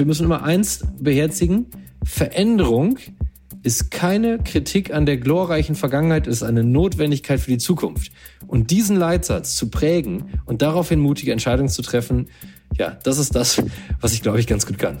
[0.00, 1.66] Wir müssen immer eins beherzigen.
[2.02, 2.96] Veränderung
[3.62, 8.10] ist keine Kritik an der glorreichen Vergangenheit, ist eine Notwendigkeit für die Zukunft.
[8.46, 12.28] Und diesen Leitsatz zu prägen und daraufhin mutige Entscheidungen zu treffen,
[12.78, 13.62] ja, das ist das,
[14.00, 15.00] was ich glaube ich ganz gut kann.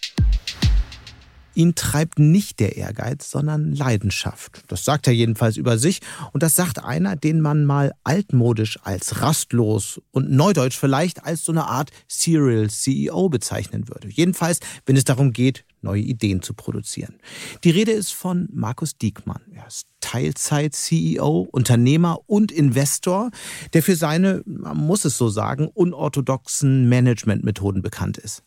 [1.53, 4.63] Ihn treibt nicht der Ehrgeiz, sondern Leidenschaft.
[4.67, 5.99] Das sagt er jedenfalls über sich.
[6.33, 11.51] Und das sagt einer, den man mal altmodisch als rastlos und neudeutsch vielleicht als so
[11.51, 14.07] eine Art Serial CEO bezeichnen würde.
[14.09, 17.15] Jedenfalls, wenn es darum geht, neue Ideen zu produzieren.
[17.63, 19.41] Die Rede ist von Markus Diekmann.
[19.53, 23.31] Er ist Teilzeit-CEO, Unternehmer und Investor,
[23.73, 28.43] der für seine, man muss es so sagen, unorthodoxen Managementmethoden bekannt ist.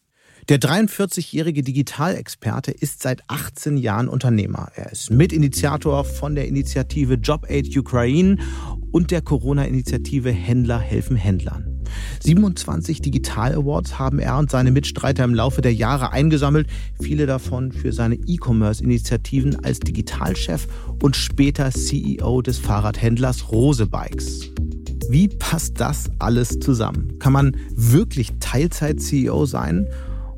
[0.50, 4.68] Der 43-jährige Digitalexperte ist seit 18 Jahren Unternehmer.
[4.74, 8.36] Er ist Mitinitiator von der Initiative Job Aid Ukraine
[8.92, 11.82] und der Corona-Initiative Händler helfen Händlern.
[12.20, 16.68] 27 Digital Awards haben er und seine Mitstreiter im Laufe der Jahre eingesammelt,
[17.00, 20.68] viele davon für seine E-Commerce-Initiativen als Digitalchef
[21.02, 24.50] und später CEO des Fahrradhändlers Rose Bikes.
[25.08, 27.18] Wie passt das alles zusammen?
[27.18, 29.88] Kann man wirklich Teilzeit-CEO sein?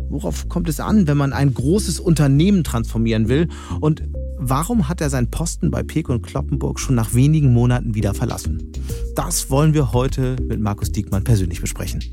[0.08, 3.48] Worauf kommt es an, wenn man ein großes Unternehmen transformieren will?
[3.80, 4.02] Und
[4.36, 8.72] warum hat er seinen Posten bei Peek und Kloppenburg schon nach wenigen Monaten wieder verlassen?
[9.14, 12.04] Das wollen wir heute mit Markus Diekmann persönlich besprechen.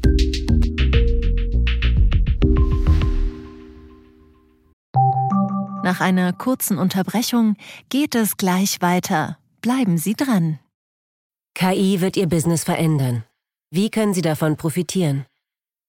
[5.83, 7.55] Nach einer kurzen Unterbrechung
[7.89, 9.37] geht es gleich weiter.
[9.61, 10.59] Bleiben Sie dran.
[11.55, 13.25] KI wird Ihr Business verändern.
[13.69, 15.25] Wie können Sie davon profitieren?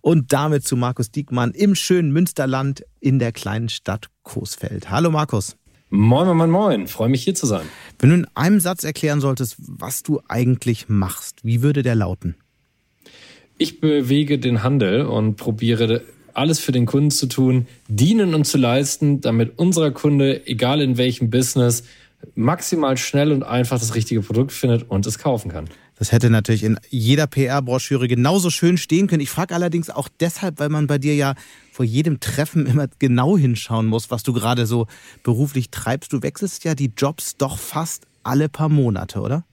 [0.00, 4.90] Und damit zu Markus Diekmann im schönen Münsterland in der kleinen Stadt Coesfeld.
[4.90, 5.56] Hallo Markus.
[5.90, 6.86] Moin, moin, moin, moin.
[6.86, 7.66] Freue mich hier zu sein.
[7.98, 12.36] Wenn du in einem Satz erklären solltest, was du eigentlich machst, wie würde der lauten?
[13.56, 16.02] Ich bewege den Handel und probiere
[16.34, 20.96] alles für den Kunden zu tun, dienen und zu leisten, damit unser Kunde, egal in
[20.96, 21.82] welchem Business,
[22.34, 25.68] maximal schnell und einfach das richtige Produkt findet und es kaufen kann.
[25.98, 29.20] Das hätte natürlich in jeder PR-Broschüre genauso schön stehen können.
[29.20, 31.34] Ich frage allerdings auch deshalb, weil man bei dir ja
[31.72, 34.86] vor jedem Treffen immer genau hinschauen muss, was du gerade so
[35.24, 36.12] beruflich treibst.
[36.12, 39.44] Du wechselst ja die Jobs doch fast alle paar Monate, oder?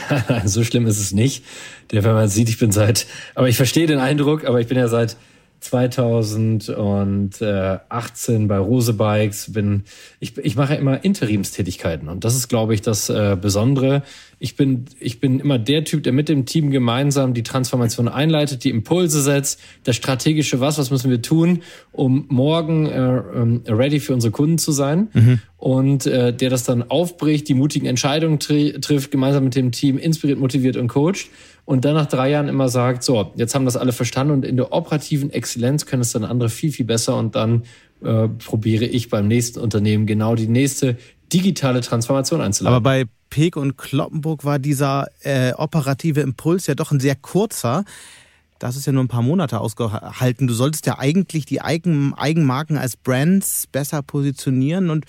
[0.44, 1.44] so schlimm ist es nicht.
[1.90, 4.78] Der, wenn man sieht, ich bin seit, aber ich verstehe den Eindruck, aber ich bin
[4.78, 5.16] ja seit
[5.62, 9.84] 2018 bei Rose Bikes bin
[10.18, 14.02] ich ich mache immer Interimstätigkeiten und das ist glaube ich das äh, Besondere.
[14.40, 18.64] Ich bin ich bin immer der Typ, der mit dem Team gemeinsam die Transformation einleitet,
[18.64, 21.62] die Impulse setzt, das strategische was was müssen wir tun,
[21.92, 25.38] um morgen äh, ähm, ready für unsere Kunden zu sein mhm.
[25.58, 29.96] und äh, der das dann aufbricht, die mutigen Entscheidungen tri trifft gemeinsam mit dem Team,
[29.96, 31.28] inspiriert, motiviert und coacht
[31.64, 34.56] und dann nach drei Jahren immer sagt, so, jetzt haben das alle verstanden und in
[34.56, 37.64] der operativen Exzellenz können es dann andere viel, viel besser und dann
[38.02, 40.96] äh, probiere ich beim nächsten Unternehmen genau die nächste
[41.32, 42.74] digitale Transformation einzuleiten.
[42.76, 47.84] Aber bei Peek und Kloppenburg war dieser äh, operative Impuls ja doch ein sehr kurzer.
[48.58, 50.46] Das ist ja nur ein paar Monate ausgehalten.
[50.46, 55.06] Du solltest ja eigentlich die Eigen Eigenmarken als Brands besser positionieren und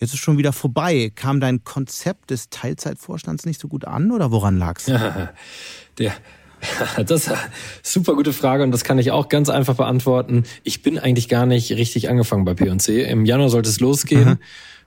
[0.00, 1.12] Jetzt ist schon wieder vorbei.
[1.14, 4.86] Kam dein Konzept des Teilzeitvorstands nicht so gut an oder woran lag's?
[4.86, 5.30] Ja,
[5.98, 6.12] der,
[6.96, 7.38] das ist eine
[7.82, 10.44] super gute Frage und das kann ich auch ganz einfach beantworten.
[10.64, 13.02] Ich bin eigentlich gar nicht richtig angefangen bei P&C.
[13.02, 14.38] Im Januar sollte es losgehen mhm.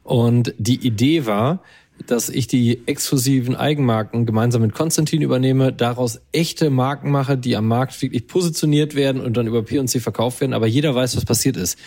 [0.04, 1.62] und die Idee war,
[2.08, 7.68] dass ich die exklusiven Eigenmarken gemeinsam mit Konstantin übernehme, daraus echte Marken mache, die am
[7.68, 11.56] Markt wirklich positioniert werden und dann über P&C verkauft werden, aber jeder weiß, was passiert
[11.56, 11.78] ist.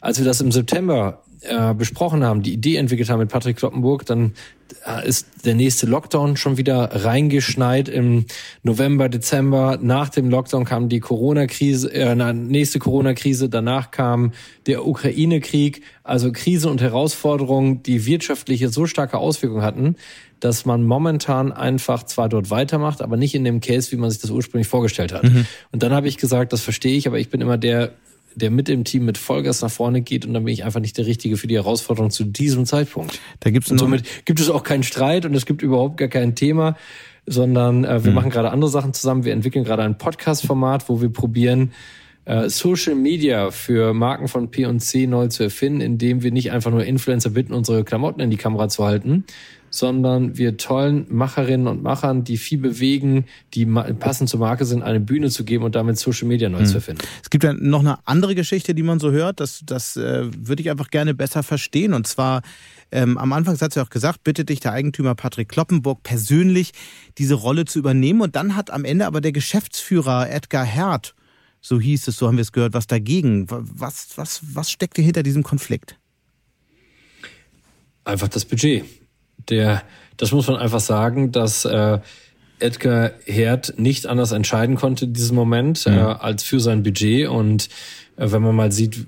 [0.00, 4.06] Als wir das im September äh, besprochen haben, die Idee entwickelt haben mit Patrick Kloppenburg,
[4.06, 4.32] dann
[4.86, 8.26] äh, ist der nächste Lockdown schon wieder reingeschneit im
[8.62, 9.78] November, Dezember.
[9.80, 13.48] Nach dem Lockdown kam die Corona-Krise, äh, nächste Corona-Krise.
[13.48, 14.32] Danach kam
[14.66, 15.82] der Ukraine-Krieg.
[16.02, 19.96] Also Krise und Herausforderungen, die wirtschaftliche so starke Auswirkungen hatten,
[20.40, 24.20] dass man momentan einfach zwar dort weitermacht, aber nicht in dem Case, wie man sich
[24.20, 25.24] das ursprünglich vorgestellt hat.
[25.24, 25.46] Mhm.
[25.72, 27.92] Und dann habe ich gesagt, das verstehe ich, aber ich bin immer der
[28.36, 30.96] der mit dem Team mit Vollgas nach vorne geht und dann bin ich einfach nicht
[30.98, 33.18] der Richtige für die Herausforderung zu diesem Zeitpunkt.
[33.40, 36.34] Da gibt's und somit gibt es auch keinen Streit und es gibt überhaupt gar kein
[36.34, 36.76] Thema,
[37.26, 38.16] sondern äh, wir mhm.
[38.16, 39.24] machen gerade andere Sachen zusammen.
[39.24, 41.72] Wir entwickeln gerade ein Podcast-Format, wo wir probieren,
[42.26, 46.84] äh, Social Media für Marken von P&C neu zu erfinden, indem wir nicht einfach nur
[46.84, 49.24] Influencer bitten, unsere Klamotten in die Kamera zu halten,
[49.76, 55.00] sondern wir tollen Macherinnen und Machern, die viel bewegen, die passend zur Marke sind, eine
[55.00, 56.66] Bühne zu geben und damit Social Media neu hm.
[56.66, 57.02] zu erfinden.
[57.22, 59.40] Es gibt ja noch eine andere Geschichte, die man so hört.
[59.40, 61.94] Das, das äh, würde ich einfach gerne besser verstehen.
[61.94, 62.42] Und zwar
[62.90, 66.72] ähm, am Anfang hat sie auch gesagt, bitte dich der Eigentümer Patrick Kloppenburg persönlich
[67.18, 68.20] diese Rolle zu übernehmen.
[68.20, 71.14] Und dann hat am Ende aber der Geschäftsführer Edgar Herd,
[71.60, 73.46] so hieß es, so haben wir es gehört, was dagegen.
[73.48, 75.98] Was, was, was steckt hinter diesem Konflikt?
[78.04, 78.84] Einfach das Budget
[79.48, 79.82] der,
[80.16, 81.98] das muss man einfach sagen, dass äh,
[82.58, 85.94] Edgar Herd nicht anders entscheiden konnte in diesem Moment mhm.
[85.94, 87.28] äh, als für sein Budget.
[87.28, 87.68] Und
[88.16, 89.06] äh, wenn man mal sieht,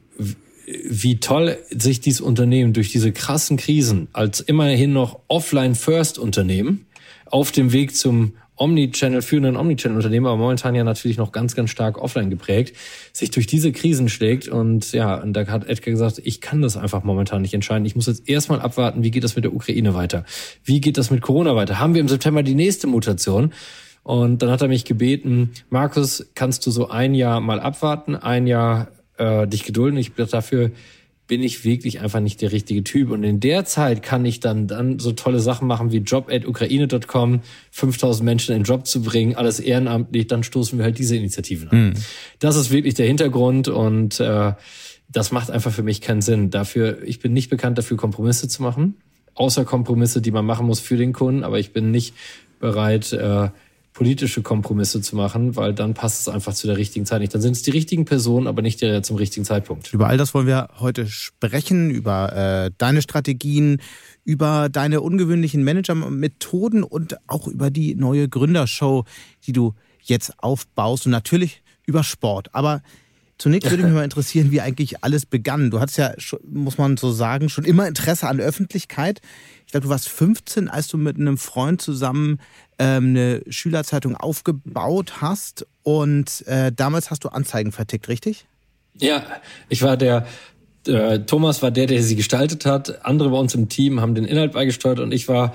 [0.67, 6.87] wie toll sich dieses Unternehmen durch diese krassen Krisen als immerhin noch Offline-First-Unternehmen
[7.25, 11.99] auf dem Weg zum Omnichannel, führenden Omnichannel-Unternehmen, aber momentan ja natürlich noch ganz, ganz stark
[11.99, 12.77] offline geprägt,
[13.13, 14.49] sich durch diese Krisen schlägt.
[14.49, 17.85] Und ja, und da hat Edgar gesagt, ich kann das einfach momentan nicht entscheiden.
[17.85, 20.25] Ich muss jetzt erstmal abwarten, wie geht das mit der Ukraine weiter?
[20.65, 21.79] Wie geht das mit Corona weiter?
[21.79, 23.53] Haben wir im September die nächste Mutation?
[24.03, 28.47] Und dann hat er mich gebeten, Markus, kannst du so ein Jahr mal abwarten, ein
[28.47, 28.89] Jahr
[29.19, 29.99] äh, dich gedulden?
[29.99, 30.71] Ich bin dafür
[31.29, 33.11] bin ich wirklich einfach nicht der richtige Typ.
[33.11, 37.41] Und in der Zeit kann ich dann, dann so tolle Sachen machen wie job.ukraine.com,
[37.71, 41.69] 5000 Menschen in den Job zu bringen, alles ehrenamtlich, dann stoßen wir halt diese Initiativen
[41.69, 41.89] an.
[41.89, 41.95] Mhm.
[42.39, 44.55] Das ist wirklich der Hintergrund und äh,
[45.11, 46.51] das macht einfach für mich keinen Sinn.
[46.51, 48.97] Dafür, ich bin nicht bekannt dafür, Kompromisse zu machen,
[49.35, 52.15] außer Kompromisse, die man machen muss für den Kunden, aber ich bin nicht
[52.59, 53.51] bereit, äh,
[53.99, 57.35] politische Kompromisse zu machen, weil dann passt es einfach zu der richtigen Zeit nicht.
[57.35, 59.93] Dann sind es die richtigen Personen, aber nicht der zum richtigen Zeitpunkt.
[59.93, 63.83] Über all das wollen wir heute sprechen, über äh, deine Strategien,
[64.23, 69.05] über deine ungewöhnlichen Managermethoden und auch über die neue Gründershow,
[69.49, 72.55] die du jetzt aufbaust und natürlich über Sport.
[72.55, 72.83] Aber
[73.39, 75.71] Zunächst würde mich mal interessieren, wie eigentlich alles begann.
[75.71, 76.13] Du hattest ja,
[76.45, 79.21] muss man so sagen, schon immer Interesse an Öffentlichkeit.
[79.67, 82.41] Ich glaube, du warst 15, als du mit einem Freund zusammen
[82.79, 88.47] ähm, eine Schülerzeitung aufgebaut hast und äh, damals hast du Anzeigen vertickt, richtig?
[88.99, 89.25] Ja,
[89.69, 90.27] ich war der,
[90.87, 93.05] äh, Thomas war der, der sie gestaltet hat.
[93.05, 95.55] Andere bei uns im Team haben den Inhalt beigesteuert und ich war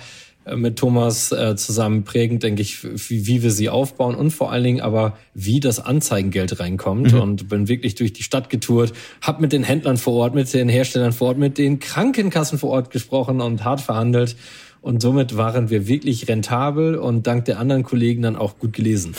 [0.55, 4.63] mit Thomas äh, zusammen prägend, denke ich, wie, wie wir sie aufbauen und vor allen
[4.63, 7.13] Dingen aber, wie das Anzeigengeld reinkommt.
[7.13, 7.19] Mhm.
[7.19, 10.69] Und bin wirklich durch die Stadt getourt, hab mit den Händlern vor Ort, mit den
[10.69, 14.35] Herstellern vor Ort, mit den Krankenkassen vor Ort gesprochen und hart verhandelt
[14.83, 19.15] und somit waren wir wirklich rentabel und dank der anderen Kollegen dann auch gut gelesen.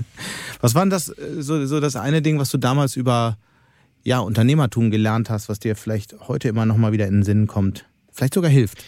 [0.62, 3.36] was war denn das, äh, so, so das eine Ding, was du damals über
[4.04, 7.46] ja, Unternehmertum gelernt hast, was dir vielleicht heute immer noch mal wieder in den Sinn
[7.46, 7.84] kommt?
[8.10, 8.82] Vielleicht sogar hilft?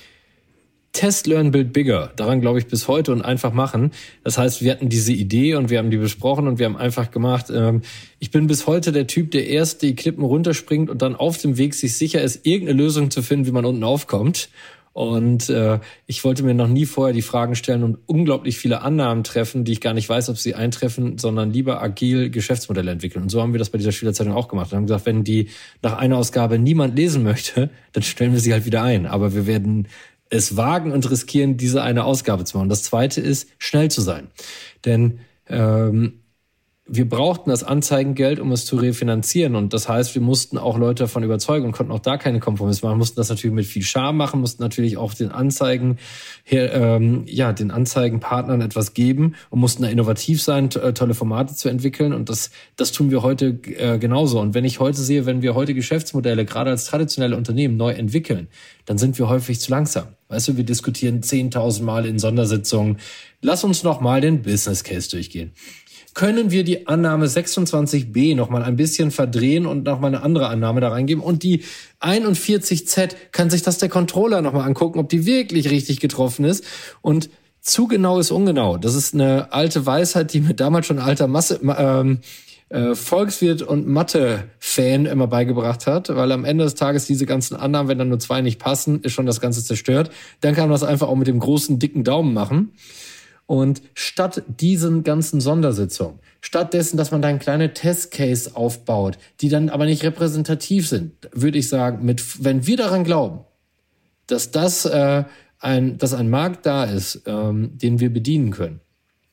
[0.94, 2.12] Test, Learn, Build Bigger.
[2.14, 3.91] Daran glaube ich bis heute und einfach machen.
[4.23, 7.11] Das heißt, wir hatten diese Idee und wir haben die besprochen und wir haben einfach
[7.11, 7.46] gemacht.
[7.52, 7.82] Ähm,
[8.20, 11.58] ich bin bis heute der Typ, der erst die Klippen runterspringt und dann auf dem
[11.58, 14.49] Weg sich sicher ist, irgendeine Lösung zu finden, wie man unten aufkommt.
[14.93, 19.25] Und äh, ich wollte mir noch nie vorher die Fragen stellen und unglaublich viele Annahmen
[19.25, 23.25] treffen, die ich gar nicht weiß, ob sie eintreffen, sondern lieber agil Geschäftsmodelle entwickeln.
[23.25, 24.70] Und so haben wir das bei dieser Schülerzeitung auch gemacht.
[24.70, 25.49] Wir haben gesagt, wenn die
[25.82, 29.06] nach einer Ausgabe niemand lesen möchte, dann stellen wir sie halt wieder ein.
[29.06, 29.89] Aber wir werden
[30.34, 32.69] es wagen und riskieren, diese eine Ausgabe zu machen.
[32.69, 34.29] Das zweite ist, schnell zu sein.
[34.84, 36.24] Denn ähm,
[36.86, 39.55] wir brauchten das Anzeigengeld, um es zu refinanzieren.
[39.55, 42.84] Und das heißt, wir mussten auch Leute davon überzeugen und konnten auch da keine Kompromisse
[42.84, 42.98] machen.
[42.98, 45.96] Mussten das natürlich mit viel Charme machen, mussten natürlich auch den Anzeigen,
[46.50, 51.70] ähm, ja, den Anzeigenpartnern etwas geben und mussten da innovativ sein, äh, tolle Formate zu
[51.70, 52.12] entwickeln.
[52.12, 54.38] Und das, das tun wir heute äh, genauso.
[54.38, 58.48] Und wenn ich heute sehe, wenn wir heute Geschäftsmodelle gerade als traditionelle Unternehmen neu entwickeln,
[58.84, 60.08] dann sind wir häufig zu langsam.
[60.29, 62.98] Weißt du, wir diskutieren 10.000 Mal in Sondersitzungen.
[63.41, 65.53] Lass uns noch mal den Business Case durchgehen
[66.15, 70.89] können wir die Annahme 26b nochmal ein bisschen verdrehen und nochmal eine andere Annahme da
[70.89, 71.23] reingeben.
[71.23, 71.63] Und die
[72.01, 76.65] 41z kann sich das der Controller nochmal angucken, ob die wirklich richtig getroffen ist.
[77.03, 77.31] Und
[77.61, 78.77] zu genau ist ungenau.
[78.77, 82.21] Das ist eine alte Weisheit, die mir damals schon alter Masse, ähm,
[82.69, 87.89] äh, Volkswirt und Mathe-Fan immer beigebracht hat, weil am Ende des Tages diese ganzen Annahmen,
[87.89, 90.11] wenn dann nur zwei nicht passen, ist schon das Ganze zerstört.
[90.41, 92.73] Dann kann man das einfach auch mit dem großen, dicken Daumen machen.
[93.46, 99.69] Und statt diesen ganzen Sondersitzungen, stattdessen, dass man da eine kleine Testcase aufbaut, die dann
[99.69, 103.41] aber nicht repräsentativ sind, würde ich sagen, mit, wenn wir daran glauben,
[104.27, 105.24] dass das äh,
[105.58, 108.81] ein, dass ein Markt da ist, ähm, den wir bedienen können,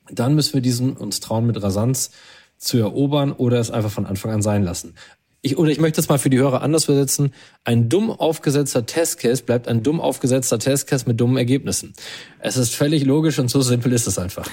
[0.09, 2.11] dann müssen wir diesen uns trauen mit Rasanz
[2.57, 4.95] zu erobern oder es einfach von Anfang an sein lassen.
[5.41, 7.33] Ich, oder ich möchte das mal für die Hörer anders übersetzen.
[7.63, 11.93] Ein dumm aufgesetzter Testcase bleibt ein dumm aufgesetzter Testcase mit dummen Ergebnissen.
[12.39, 14.47] Es ist völlig logisch und so simpel ist es einfach.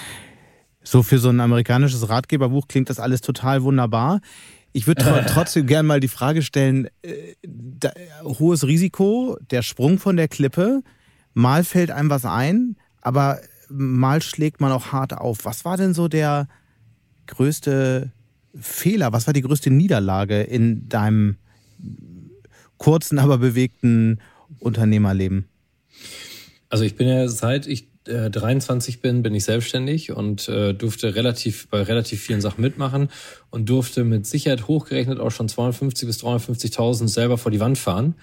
[0.83, 4.21] So für so ein amerikanisches Ratgeberbuch klingt das alles total wunderbar.
[4.73, 7.93] Ich würde tr trotzdem gerne mal die Frage stellen, äh, da,
[8.23, 10.83] hohes Risiko, der Sprung von der Klippe,
[11.35, 15.45] mal fällt einem was ein, aber mal schlägt man auch hart auf.
[15.45, 16.49] Was war denn so der
[17.27, 18.13] größte
[18.61, 19.13] Fehler?
[19.13, 21.37] Was war die größte Niederlage in deinem
[22.77, 24.21] kurzen, aber bewegten
[24.59, 25.49] Unternehmerleben?
[26.69, 31.15] Also ich bin ja seit ich äh, 23 bin, bin ich selbstständig und äh, durfte
[31.15, 33.09] relativ bei relativ vielen Sachen mitmachen
[33.51, 38.15] und durfte mit Sicherheit hochgerechnet auch schon 250 bis 350.000 selber vor die Wand fahren.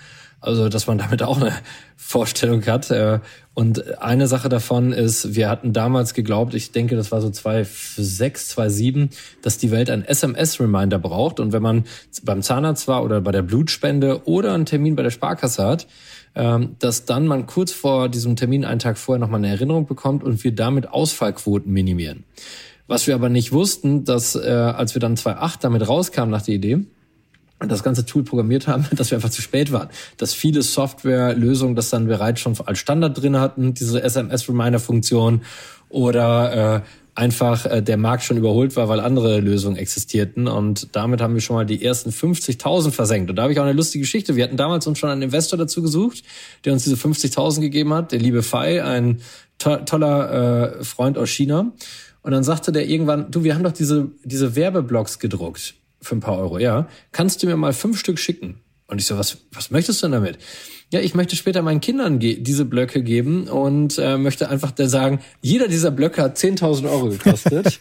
[0.41, 1.53] Also, dass man damit auch eine
[1.95, 2.91] Vorstellung hat.
[2.91, 3.19] Äh,
[3.53, 8.49] und eine Sache davon ist, wir hatten damals geglaubt, ich denke, das war so 2006,
[8.49, 9.09] 2007,
[9.41, 11.39] dass die Welt ein SMS-Reminder braucht.
[11.39, 11.85] Und wenn man
[12.23, 15.87] beim Zahnarzt war oder bei der Blutspende oder einen Termin bei der Sparkasse hat,
[16.35, 20.23] ähm, dass dann man kurz vor diesem Termin einen Tag vorher nochmal eine Erinnerung bekommt
[20.23, 22.25] und wir damit Ausfallquoten minimieren.
[22.87, 26.55] Was wir aber nicht wussten, dass äh, als wir dann 2008 damit rauskamen nach der
[26.55, 26.85] Idee,
[27.59, 29.89] das ganze Tool programmiert haben, dass wir einfach zu spät waren.
[30.17, 35.41] Dass viele Softwarelösungen das dann bereits schon als Standard drin hatten, diese SMS-Reminder-Funktion
[35.89, 36.81] oder äh,
[37.15, 40.47] einfach äh, der Markt schon überholt war, weil andere Lösungen existierten.
[40.47, 43.29] Und damit haben wir schon mal die ersten 50.000 versenkt.
[43.29, 44.35] Und da habe ich auch eine lustige Geschichte.
[44.35, 46.23] Wir hatten damals uns schon einen Investor dazu gesucht,
[46.65, 49.21] der uns diese 50.000 gegeben hat, der liebe Fei, ein
[49.57, 51.71] to toller äh, Freund aus China.
[52.21, 56.21] Und dann sagte der irgendwann, du, wir haben doch diese, diese Werbeblocks gedruckt für ein
[56.21, 56.87] paar Euro, ja.
[57.11, 58.61] Kannst du mir mal fünf Stück schicken?
[58.87, 60.37] Und ich so, was, was möchtest du denn damit?
[60.91, 65.19] Ja, ich möchte später meinen Kindern diese Blöcke geben und äh, möchte einfach der sagen,
[65.41, 67.79] jeder dieser Blöcke hat 10.000 Euro gekostet.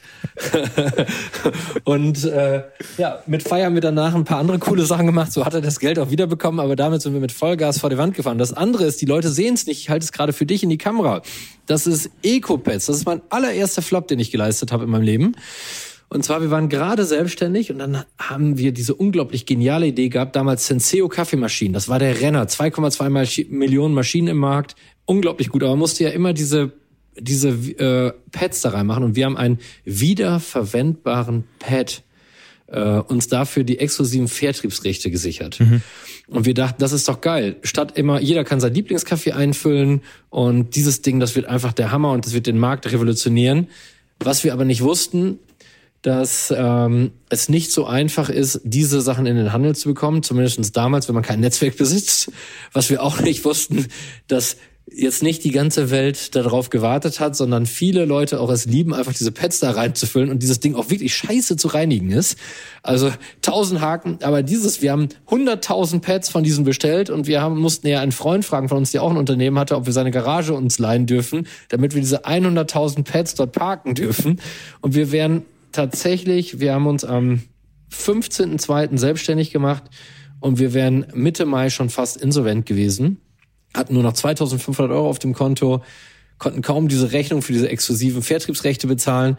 [1.84, 2.62] und äh,
[2.96, 5.32] ja, mit Feier haben wir danach ein paar andere coole Sachen gemacht.
[5.32, 7.98] So hat er das Geld auch wiederbekommen, aber damit sind wir mit Vollgas vor die
[7.98, 8.38] Wand gefahren.
[8.38, 9.82] Das andere ist, die Leute sehen es nicht.
[9.82, 11.20] Ich halte es gerade für dich in die Kamera.
[11.66, 12.86] Das ist Ecopets.
[12.86, 15.36] Das ist mein allererster Flop, den ich geleistet habe in meinem Leben.
[16.08, 20.36] Und zwar, wir waren gerade selbstständig und dann haben wir diese unglaublich geniale Idee gehabt,
[20.36, 21.72] damals Senseo Kaffeemaschinen.
[21.72, 25.62] Das war der Renner, 2,2 Millionen Maschinen im Markt, unglaublich gut.
[25.62, 26.72] Aber man musste ja immer diese
[27.18, 32.02] diese äh, Pads da reinmachen und wir haben einen wiederverwendbaren Pad
[32.66, 35.60] äh, uns dafür die exklusiven Vertriebsrechte gesichert.
[35.60, 35.82] Mhm.
[36.26, 37.56] Und wir dachten, das ist doch geil.
[37.62, 42.12] Statt immer, jeder kann sein Lieblingskaffee einfüllen und dieses Ding, das wird einfach der Hammer
[42.12, 43.68] und das wird den Markt revolutionieren.
[44.20, 45.38] Was wir aber nicht wussten,
[46.04, 50.76] dass ähm, es nicht so einfach ist, diese Sachen in den Handel zu bekommen, zumindest
[50.76, 52.30] damals, wenn man kein Netzwerk besitzt.
[52.74, 53.86] Was wir auch nicht wussten,
[54.28, 58.92] dass jetzt nicht die ganze Welt darauf gewartet hat, sondern viele Leute auch es lieben,
[58.92, 62.36] einfach diese Pads da reinzufüllen und dieses Ding auch wirklich scheiße zu reinigen ist.
[62.82, 67.58] Also tausend Haken, aber dieses, wir haben hunderttausend Pads von diesen bestellt und wir haben,
[67.58, 70.10] mussten ja einen Freund fragen von uns, der auch ein Unternehmen hatte, ob wir seine
[70.10, 74.38] Garage uns leihen dürfen, damit wir diese 100.000 Pads dort parken dürfen.
[74.82, 75.44] Und wir wären
[75.74, 77.42] tatsächlich, wir haben uns am
[77.92, 78.98] 15.02.
[78.98, 79.84] selbstständig gemacht
[80.40, 83.18] und wir wären Mitte Mai schon fast insolvent gewesen,
[83.74, 85.82] hatten nur noch 2500 Euro auf dem Konto,
[86.38, 89.36] konnten kaum diese Rechnung für diese exklusiven Vertriebsrechte bezahlen.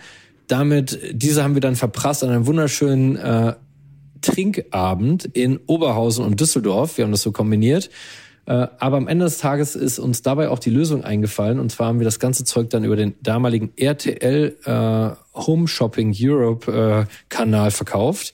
[0.47, 3.55] Damit, diese haben wir dann verprasst an einem wunderschönen äh,
[4.21, 6.97] Trinkabend in Oberhausen und Düsseldorf.
[6.97, 7.89] Wir haben das so kombiniert.
[8.45, 11.59] Äh, aber am Ende des Tages ist uns dabei auch die Lösung eingefallen.
[11.59, 16.15] Und zwar haben wir das ganze Zeug dann über den damaligen RTL äh, Home Shopping
[16.17, 18.33] Europe äh, Kanal verkauft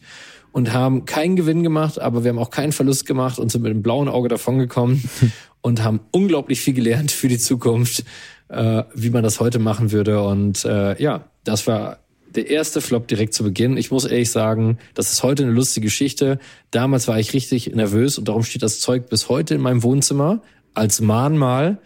[0.51, 3.72] und haben keinen Gewinn gemacht, aber wir haben auch keinen Verlust gemacht und sind mit
[3.72, 5.03] einem blauen Auge davongekommen
[5.62, 8.03] und haben unglaublich viel gelernt für die Zukunft,
[8.50, 10.24] äh, wie man das heute machen würde.
[10.24, 12.00] Und äh, ja, das war
[12.35, 13.77] der erste Flop direkt zu Beginn.
[13.77, 16.39] Ich muss ehrlich sagen, das ist heute eine lustige Geschichte.
[16.71, 20.41] Damals war ich richtig nervös und darum steht das Zeug bis heute in meinem Wohnzimmer
[20.73, 21.79] als Mahnmal.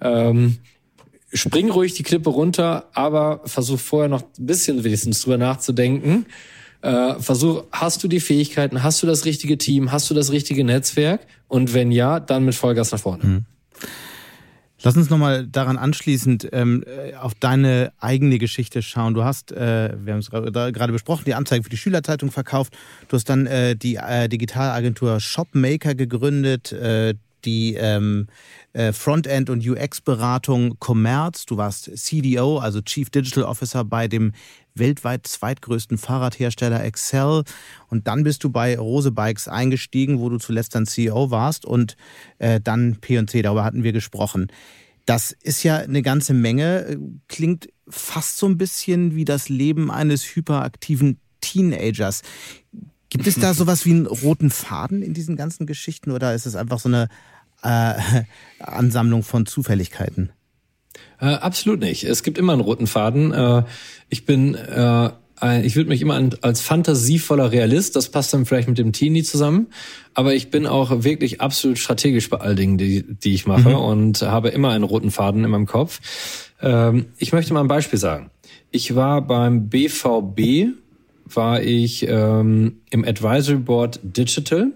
[0.00, 0.58] Ähm,
[1.32, 6.26] spring ruhig die Klippe runter, aber versuch vorher noch ein bisschen wenigstens drüber nachzudenken.
[6.82, 10.64] Äh, versuch, hast du die Fähigkeiten, hast du das richtige Team, hast du das richtige
[10.64, 11.26] Netzwerk?
[11.48, 13.24] Und wenn ja, dann mit Vollgas nach vorne.
[13.24, 13.44] Mhm.
[14.82, 19.12] Lass uns nochmal daran anschließend ähm, äh, auf deine eigene Geschichte schauen.
[19.12, 22.74] Du hast, äh, wir haben es gerade besprochen, die Anzeige für die Schülerzeitung verkauft.
[23.08, 28.26] Du hast dann äh, die äh, Digitalagentur Shopmaker gegründet, äh, die ähm,
[28.72, 31.46] äh, Frontend- und UX-Beratung Commerz.
[31.46, 34.32] Du warst CDO, also Chief Digital Officer bei dem
[34.74, 37.44] weltweit zweitgrößten Fahrradhersteller Excel.
[37.88, 41.96] Und dann bist du bei Rose Bikes eingestiegen, wo du zuletzt dann CEO warst und
[42.38, 44.48] äh, dann P&C, darüber hatten wir gesprochen.
[45.06, 50.36] Das ist ja eine ganze Menge, klingt fast so ein bisschen wie das Leben eines
[50.36, 52.22] hyperaktiven Teenagers.
[53.10, 56.54] Gibt es da sowas wie einen roten Faden in diesen ganzen Geschichten oder ist es
[56.54, 57.08] einfach so eine
[57.62, 57.94] äh,
[58.60, 60.30] Ansammlung von Zufälligkeiten?
[61.20, 62.04] Äh, absolut nicht.
[62.04, 63.32] Es gibt immer einen roten Faden.
[63.32, 63.64] Äh,
[64.08, 65.10] ich bin, äh,
[65.62, 69.68] ich würde mich immer als fantasievoller Realist, das passt dann vielleicht mit dem Teenie zusammen,
[70.12, 73.74] aber ich bin auch wirklich absolut strategisch bei all Dingen, die, die ich mache mhm.
[73.74, 76.00] und habe immer einen roten Faden in meinem Kopf.
[76.60, 78.30] Ähm, ich möchte mal ein Beispiel sagen.
[78.70, 80.74] Ich war beim BVB,
[81.36, 84.72] war ich ähm, im Advisory Board Digital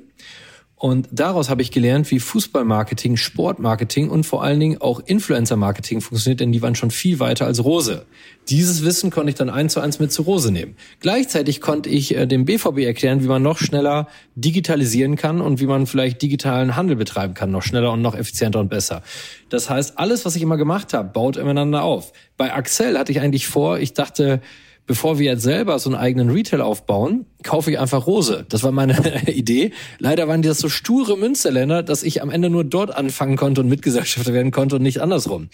[0.84, 6.40] und daraus habe ich gelernt, wie Fußballmarketing, Sportmarketing und vor allen Dingen auch Influencer-Marketing funktioniert,
[6.40, 8.04] denn die waren schon viel weiter als Rose.
[8.50, 10.76] Dieses Wissen konnte ich dann eins zu eins mit zu Rose nehmen.
[11.00, 15.66] Gleichzeitig konnte ich äh, dem BVB erklären, wie man noch schneller digitalisieren kann und wie
[15.66, 19.02] man vielleicht digitalen Handel betreiben kann, noch schneller und noch effizienter und besser.
[19.48, 22.12] Das heißt, alles, was ich immer gemacht habe, baut ineinander auf.
[22.36, 24.42] Bei Axel hatte ich eigentlich vor, ich dachte,
[24.86, 28.44] bevor wir jetzt selber so einen eigenen Retail aufbauen, kaufe ich einfach Rose.
[28.48, 28.96] Das war meine
[29.30, 29.72] Idee.
[29.98, 33.60] Leider waren die das so sture Münsterländer, dass ich am Ende nur dort anfangen konnte
[33.60, 35.48] und Mitgesellschafter werden konnte und nicht andersrum.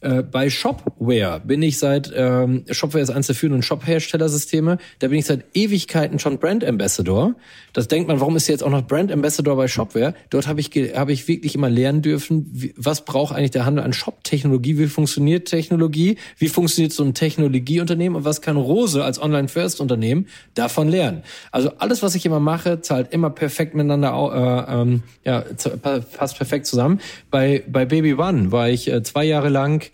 [0.00, 5.18] Äh, bei Shopware bin ich seit, ähm, Shopware ist eines der führenden Shop-Herstellersysteme, da bin
[5.18, 7.34] ich seit Ewigkeiten schon Brand Ambassador.
[7.72, 10.14] Das denkt man, warum ist jetzt auch noch Brand Ambassador bei Shopware?
[10.30, 13.84] Dort habe ich, habe ich wirklich immer lernen dürfen, wie, was braucht eigentlich der Handel
[13.84, 19.20] an Shop-Technologie, wie funktioniert Technologie, wie funktioniert so ein Technologieunternehmen und was kann Rose als
[19.20, 21.22] Online-First-Unternehmen davon lernen.
[21.50, 25.44] Also alles, was ich immer mache, zahlt immer perfekt miteinander, äh, ähm, ja,
[25.82, 27.00] passt perfekt zusammen.
[27.30, 29.87] Bei, bei Baby One war ich äh, zwei Jahre lang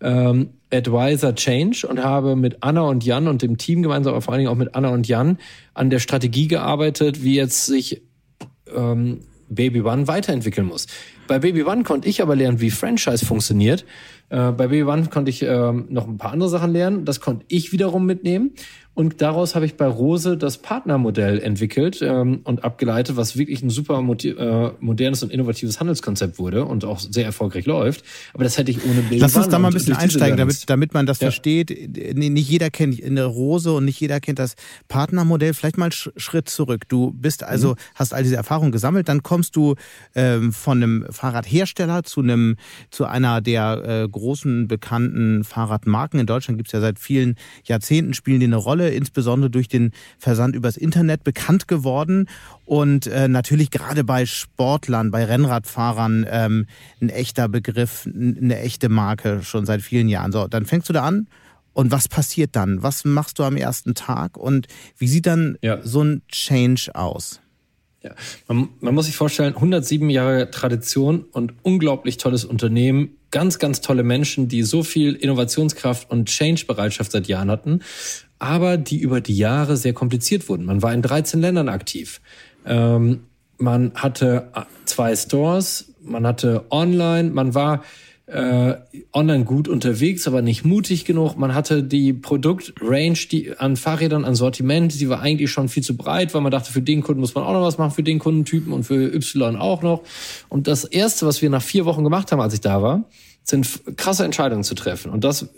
[0.00, 4.32] ähm, Advisor Change und habe mit Anna und Jan und dem Team gemeinsam, aber vor
[4.32, 5.38] allen Dingen auch mit Anna und Jan
[5.74, 8.02] an der Strategie gearbeitet, wie jetzt sich
[8.74, 10.86] ähm, Baby One weiterentwickeln muss.
[11.28, 13.84] Bei Baby One konnte ich aber lernen, wie Franchise funktioniert.
[14.30, 17.04] Äh, bei Baby One konnte ich ähm, noch ein paar andere Sachen lernen.
[17.04, 18.52] Das konnte ich wiederum mitnehmen.
[18.94, 23.70] Und daraus habe ich bei Rose das Partnermodell entwickelt ähm, und abgeleitet, was wirklich ein
[23.70, 28.04] super äh, modernes und innovatives Handelskonzept wurde und auch sehr erfolgreich läuft.
[28.34, 30.92] Aber das hätte ich ohne Baby Lass uns da mal ein bisschen einsteigen, damit, damit
[30.92, 31.26] man das ja.
[31.26, 31.70] versteht.
[32.14, 34.56] Nicht jeder kennt eine Rose und nicht jeder kennt das
[34.88, 35.54] Partnermodell.
[35.54, 36.86] Vielleicht mal einen Schritt zurück.
[36.88, 37.76] Du bist also, mhm.
[37.94, 39.74] hast all diese Erfahrungen gesammelt, dann kommst du
[40.14, 42.56] ähm, von einem Fahrradhersteller zu einem,
[42.90, 46.20] zu einer der äh, großen bekannten Fahrradmarken.
[46.20, 49.92] In Deutschland gibt es ja seit vielen Jahrzehnten, spielen die eine Rolle, insbesondere durch den
[50.18, 52.28] Versand übers Internet bekannt geworden
[52.64, 56.66] und äh, natürlich gerade bei Sportlern, bei Rennradfahrern ähm,
[57.00, 60.32] ein echter Begriff, eine echte Marke schon seit vielen Jahren.
[60.32, 61.26] So, dann fängst du da an
[61.72, 62.82] und was passiert dann?
[62.82, 64.66] Was machst du am ersten Tag und
[64.98, 65.80] wie sieht dann ja.
[65.82, 67.40] so ein Change aus?
[68.02, 68.14] Ja,
[68.48, 74.02] man, man muss sich vorstellen, 107 Jahre Tradition und unglaublich tolles Unternehmen, ganz, ganz tolle
[74.02, 77.80] Menschen, die so viel Innovationskraft und Change-Bereitschaft seit Jahren hatten,
[78.42, 80.64] aber die über die Jahre sehr kompliziert wurden.
[80.64, 82.20] Man war in 13 Ländern aktiv.
[82.66, 83.20] Ähm,
[83.56, 84.48] man hatte
[84.84, 87.84] zwei Stores, man hatte online, man war
[88.26, 88.74] äh,
[89.12, 91.36] online gut unterwegs, aber nicht mutig genug.
[91.36, 95.96] Man hatte die Produktrange die an Fahrrädern, an Sortiment, die war eigentlich schon viel zu
[95.96, 98.18] breit, weil man dachte, für den Kunden muss man auch noch was machen, für den
[98.18, 100.02] Kundentypen und für Y auch noch.
[100.48, 103.04] Und das erste, was wir nach vier Wochen gemacht haben, als ich da war,
[103.44, 105.10] sind krasse Entscheidungen zu treffen.
[105.10, 105.48] Und das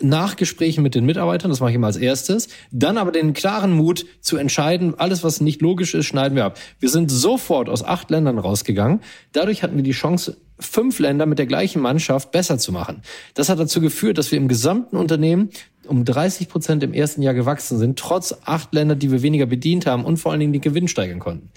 [0.00, 2.48] nach Gesprächen mit den Mitarbeitern, das mache ich immer als erstes.
[2.70, 6.58] Dann aber den klaren Mut zu entscheiden, alles, was nicht logisch ist, schneiden wir ab.
[6.78, 9.00] Wir sind sofort aus acht Ländern rausgegangen.
[9.32, 13.02] Dadurch hatten wir die Chance, fünf Länder mit der gleichen Mannschaft besser zu machen.
[13.34, 15.50] Das hat dazu geführt, dass wir im gesamten Unternehmen
[15.88, 19.86] um 30 Prozent im ersten Jahr gewachsen sind, trotz acht Länder, die wir weniger bedient
[19.86, 21.50] haben und vor allen Dingen den Gewinn steigern konnten.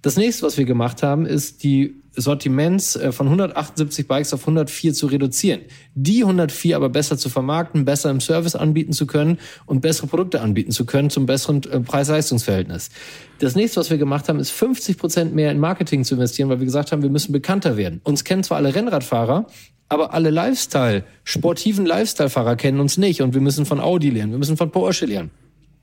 [0.00, 4.94] Das nächste, was wir gemacht haben, ist die Sortiments äh, von 178 Bikes auf 104
[4.94, 5.60] zu reduzieren.
[5.94, 10.40] Die 104 aber besser zu vermarkten, besser im Service anbieten zu können und bessere Produkte
[10.40, 12.90] anbieten zu können zum besseren äh, Preis-Leistungs-Verhältnis.
[13.38, 16.58] Das nächste, was wir gemacht haben, ist 50 Prozent mehr in Marketing zu investieren, weil
[16.58, 18.00] wir gesagt haben, wir müssen bekannter werden.
[18.04, 19.46] Uns kennen zwar alle Rennradfahrer,
[19.88, 24.38] aber alle Lifestyle, sportiven Lifestyle-Fahrer kennen uns nicht und wir müssen von Audi lernen, wir
[24.38, 25.30] müssen von Porsche lernen.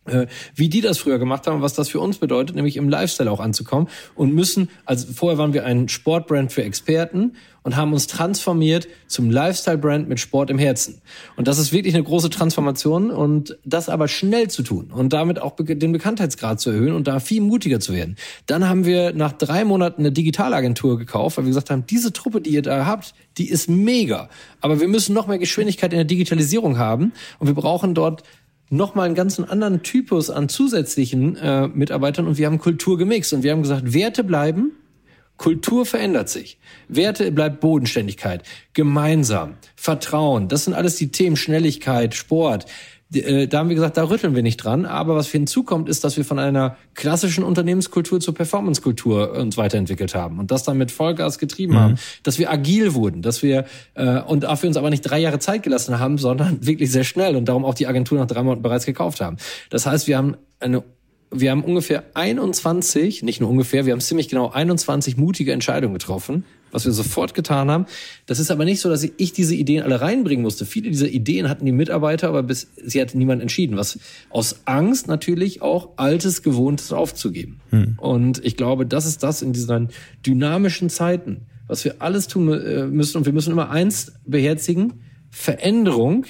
[0.06, 3.32] Äh, wie die das früher gemacht haben, was das für uns bedeutet, nämlich im Lifestyle
[3.32, 8.08] auch anzukommen und müssen, also vorher waren wir ein Sportbrand für Experten und haben uns
[8.08, 11.02] transformiert zum Lifestyle-Brand mit Sport im Herzen.
[11.38, 15.42] Und das ist wirklich eine große Transformation und das aber schnell zu tun und damit
[15.42, 18.18] auch den Bekanntheitsgrad zu erhöhen und da viel mutiger zu werden.
[18.46, 22.42] Dann haben wir nach drei Monaten eine Digitalagentur gekauft, weil wir gesagt haben, diese Truppe,
[22.42, 24.30] die ihr da habt, die ist mega.
[24.60, 28.24] Aber wir müssen noch mehr Geschwindigkeit in der Digitalisierung haben und wir brauchen dort
[28.70, 33.44] nochmal einen ganz anderen Typus an zusätzlichen äh, Mitarbeitern und wir haben Kultur gemixt und
[33.44, 34.72] wir haben gesagt, Werte bleiben,
[35.38, 36.58] Kultur verändert sich.
[36.88, 42.66] Werte bleibt Bodenständigkeit, gemeinsam, Vertrauen, das sind alles die Themen, Schnelligkeit, Sport.
[43.16, 44.86] Äh, da haben wir gesagt, da rütteln wir nicht dran.
[44.86, 50.40] Aber was hinzukommt, ist, dass wir von einer klassischen Unternehmenskultur zur Performancekultur uns weiterentwickelt haben
[50.40, 51.80] und das dann mit Vollgas getrieben mhm.
[51.80, 55.40] haben, dass wir agil wurden, dass wir äh, und dafür uns aber nicht drei Jahre
[55.40, 58.62] Zeit gelassen haben, sondern wirklich sehr schnell und darum auch die Agentur nach drei Monaten
[58.62, 59.38] bereits gekauft haben.
[59.70, 60.84] Das heißt, wir haben eine
[61.36, 66.46] wir haben ungefähr 21, nicht nur ungefähr, wir haben ziemlich genau 21 mutige Entscheidungen getroffen,
[66.74, 67.86] was wir sofort getan haben.
[68.26, 70.66] Das ist aber nicht so, dass ich diese Ideen alle reinbringen musste.
[70.66, 75.08] Viele dieser Ideen hatten die Mitarbeiter, aber bis sie hat niemand entschieden, was aus Angst
[75.08, 77.62] natürlich auch altes, gewohntes aufzugeben.
[77.70, 77.98] Hm.
[77.98, 79.90] Und ich glaube, das ist das in diesen
[80.26, 83.18] dynamischen Zeiten, was wir alles tun äh, müssen.
[83.18, 84.94] Und wir müssen immer eins beherzigen.
[85.30, 86.26] Veränderung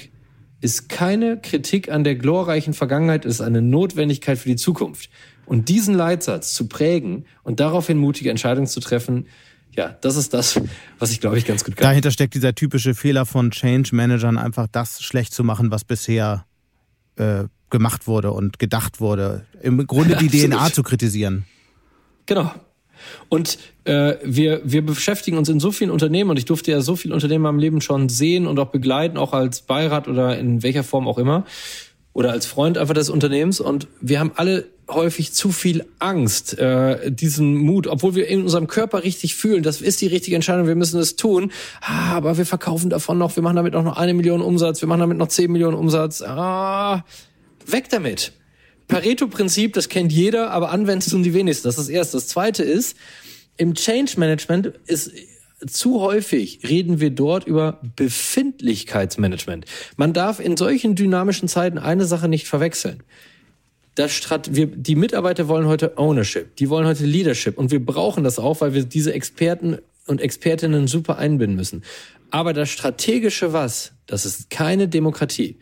[0.60, 5.10] ist keine Kritik an der glorreichen Vergangenheit, ist eine Notwendigkeit für die Zukunft.
[5.46, 9.26] Und diesen Leitsatz zu prägen und daraufhin mutige Entscheidungen zu treffen,
[9.76, 10.60] ja, das ist das,
[10.98, 11.84] was ich glaube ich ganz gut kann.
[11.84, 16.46] Dahinter steckt dieser typische Fehler von Change Managern, einfach das schlecht zu machen, was bisher
[17.16, 19.46] äh, gemacht wurde und gedacht wurde.
[19.62, 21.44] Im Grunde die DNA zu kritisieren.
[22.26, 22.52] Genau.
[23.28, 26.96] Und äh, wir, wir beschäftigen uns in so vielen Unternehmen und ich durfte ja so
[26.96, 30.84] viele Unternehmen am Leben schon sehen und auch begleiten, auch als Beirat oder in welcher
[30.84, 31.44] Form auch immer
[32.14, 33.60] oder als Freund einfach des Unternehmens.
[33.60, 38.66] Und wir haben alle häufig zu viel Angst, äh, diesen Mut, obwohl wir in unserem
[38.66, 42.46] Körper richtig fühlen, das ist die richtige Entscheidung, wir müssen es tun, ah, aber wir
[42.46, 45.28] verkaufen davon noch, wir machen damit auch noch eine Million Umsatz, wir machen damit noch
[45.28, 47.04] zehn Millionen Umsatz, ah,
[47.66, 48.32] weg damit.
[48.88, 51.66] Pareto-Prinzip, das kennt jeder, aber anwenden tun die wenigsten.
[51.66, 52.16] Das ist das Erste.
[52.18, 52.96] Das Zweite ist,
[53.56, 55.10] im Change Management ist
[55.66, 59.66] zu häufig reden wir dort über Befindlichkeitsmanagement.
[59.96, 63.02] Man darf in solchen dynamischen Zeiten eine Sache nicht verwechseln.
[63.94, 68.24] Das Strat wir, die Mitarbeiter wollen heute Ownership, die wollen heute Leadership und wir brauchen
[68.24, 71.82] das auch, weil wir diese Experten und Expertinnen super einbinden müssen.
[72.30, 75.58] Aber das strategische Was, das ist keine Demokratie.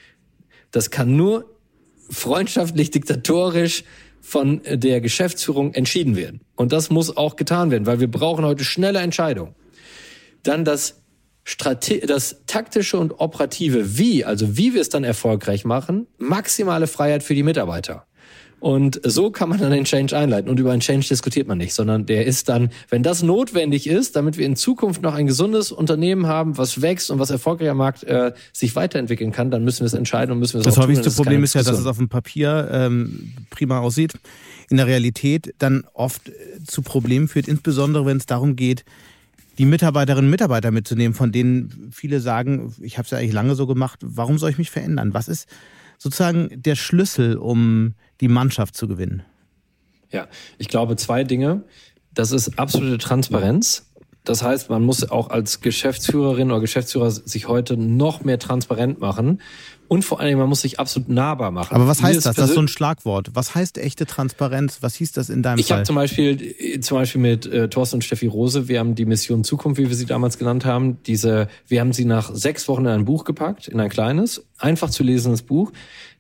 [0.70, 1.44] Das kann nur
[2.08, 3.84] freundschaftlich, diktatorisch
[4.22, 6.40] von der Geschäftsführung entschieden werden.
[6.56, 9.54] Und das muss auch getan werden, weil wir brauchen heute schnelle Entscheidungen.
[10.42, 11.02] Dann das
[11.44, 17.24] Strate das taktische und operative Wie, also wie wir es dann erfolgreich machen, maximale Freiheit
[17.24, 18.06] für die Mitarbeiter.
[18.62, 20.48] Und so kann man dann den Change einleiten.
[20.48, 24.14] Und über einen Change diskutiert man nicht, sondern der ist dann, wenn das notwendig ist,
[24.14, 27.78] damit wir in Zukunft noch ein gesundes Unternehmen haben, was wächst und was erfolgreich am
[27.78, 30.76] Markt äh, sich weiterentwickeln kann, dann müssen wir es entscheiden und müssen wir es Das
[30.76, 34.12] häufigste Problem ist ja, dass es auf dem Papier ähm, prima aussieht,
[34.70, 36.32] in der Realität dann oft äh,
[36.64, 38.84] zu Problemen führt, insbesondere wenn es darum geht,
[39.58, 43.54] die Mitarbeiterinnen und Mitarbeiter mitzunehmen, von denen viele sagen, ich habe es ja eigentlich lange
[43.54, 45.14] so gemacht, warum soll ich mich verändern?
[45.14, 45.48] Was ist
[45.98, 49.22] sozusagen der Schlüssel, um die Mannschaft zu gewinnen?
[50.10, 51.64] Ja, ich glaube zwei Dinge.
[52.14, 53.86] Das ist absolute Transparenz.
[54.24, 59.40] Das heißt, man muss auch als Geschäftsführerin oder Geschäftsführer sich heute noch mehr transparent machen.
[59.92, 61.76] Und vor allen Dingen, man muss sich absolut nahbar machen.
[61.76, 62.36] Aber was heißt das?
[62.36, 63.28] Das ist so ein Schlagwort.
[63.34, 64.78] Was heißt echte Transparenz?
[64.80, 65.74] Was hieß das in deinem ich Fall?
[65.74, 69.04] Ich habe zum Beispiel, zum Beispiel mit äh, Thorsten und Steffi Rose, wir haben die
[69.04, 72.86] Mission Zukunft, wie wir sie damals genannt haben, diese, wir haben sie nach sechs Wochen
[72.86, 75.72] in ein Buch gepackt, in ein kleines, einfach zu lesendes Buch.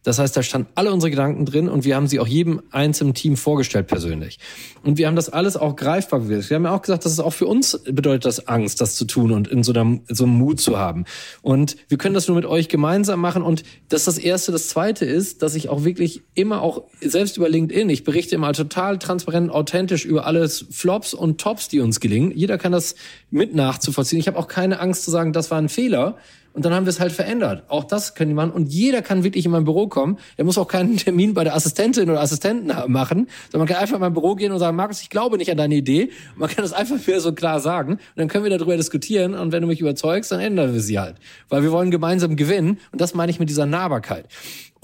[0.02, 3.14] Das heißt, da standen alle unsere Gedanken drin und wir haben sie auch jedem einzelnen
[3.14, 4.38] Team vorgestellt persönlich.
[4.82, 6.50] Und wir haben das alles auch greifbar gewesen.
[6.50, 9.04] Wir haben ja auch gesagt, dass es auch für uns bedeutet das Angst, das zu
[9.04, 11.04] tun und in so, einer, so einem Mut zu haben.
[11.40, 13.42] Und wir können das nur mit euch gemeinsam machen.
[13.42, 14.50] Und das ist das Erste.
[14.50, 18.52] Das Zweite ist, dass ich auch wirklich immer auch selbst über LinkedIn, ich berichte immer
[18.52, 22.32] total transparent, authentisch über alles Flops und Tops, die uns gelingen.
[22.34, 22.96] Jeder kann das
[23.30, 24.18] mit nachzuvollziehen.
[24.18, 26.16] Ich habe auch keine Angst zu sagen, das war ein Fehler,
[26.54, 27.64] und dann haben wir es halt verändert.
[27.68, 28.52] Auch das können die machen.
[28.52, 30.18] Und jeder kann wirklich in mein Büro kommen.
[30.36, 33.94] Er muss auch keinen Termin bei der Assistentin oder Assistenten machen, sondern man kann einfach
[33.94, 36.10] in mein Büro gehen und sagen, Markus, ich glaube nicht an deine Idee.
[36.34, 37.92] Und man kann das einfach wieder so klar sagen.
[37.92, 39.34] Und dann können wir darüber diskutieren.
[39.34, 41.16] Und wenn du mich überzeugst, dann ändern wir sie halt.
[41.48, 42.78] Weil wir wollen gemeinsam gewinnen.
[42.90, 44.26] Und das meine ich mit dieser Nahbarkeit.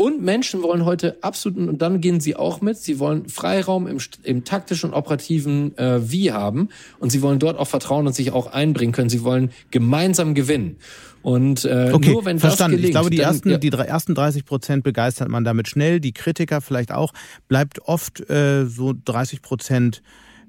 [0.00, 3.98] Und Menschen wollen heute absolut, und dann gehen sie auch mit, sie wollen Freiraum im,
[4.22, 6.68] im taktischen und operativen äh, Wie haben.
[7.00, 9.08] Und sie wollen dort auch vertrauen und sich auch einbringen können.
[9.08, 10.76] Sie wollen gemeinsam gewinnen.
[11.22, 12.76] Und äh, okay, nur wenn verstanden.
[12.76, 13.58] das gelingt, ich glaube, die dann, ersten, ja.
[13.58, 17.12] die ersten 30 Prozent begeistert man damit schnell, die Kritiker vielleicht auch.
[17.48, 20.02] Bleibt oft äh, so 30 Prozent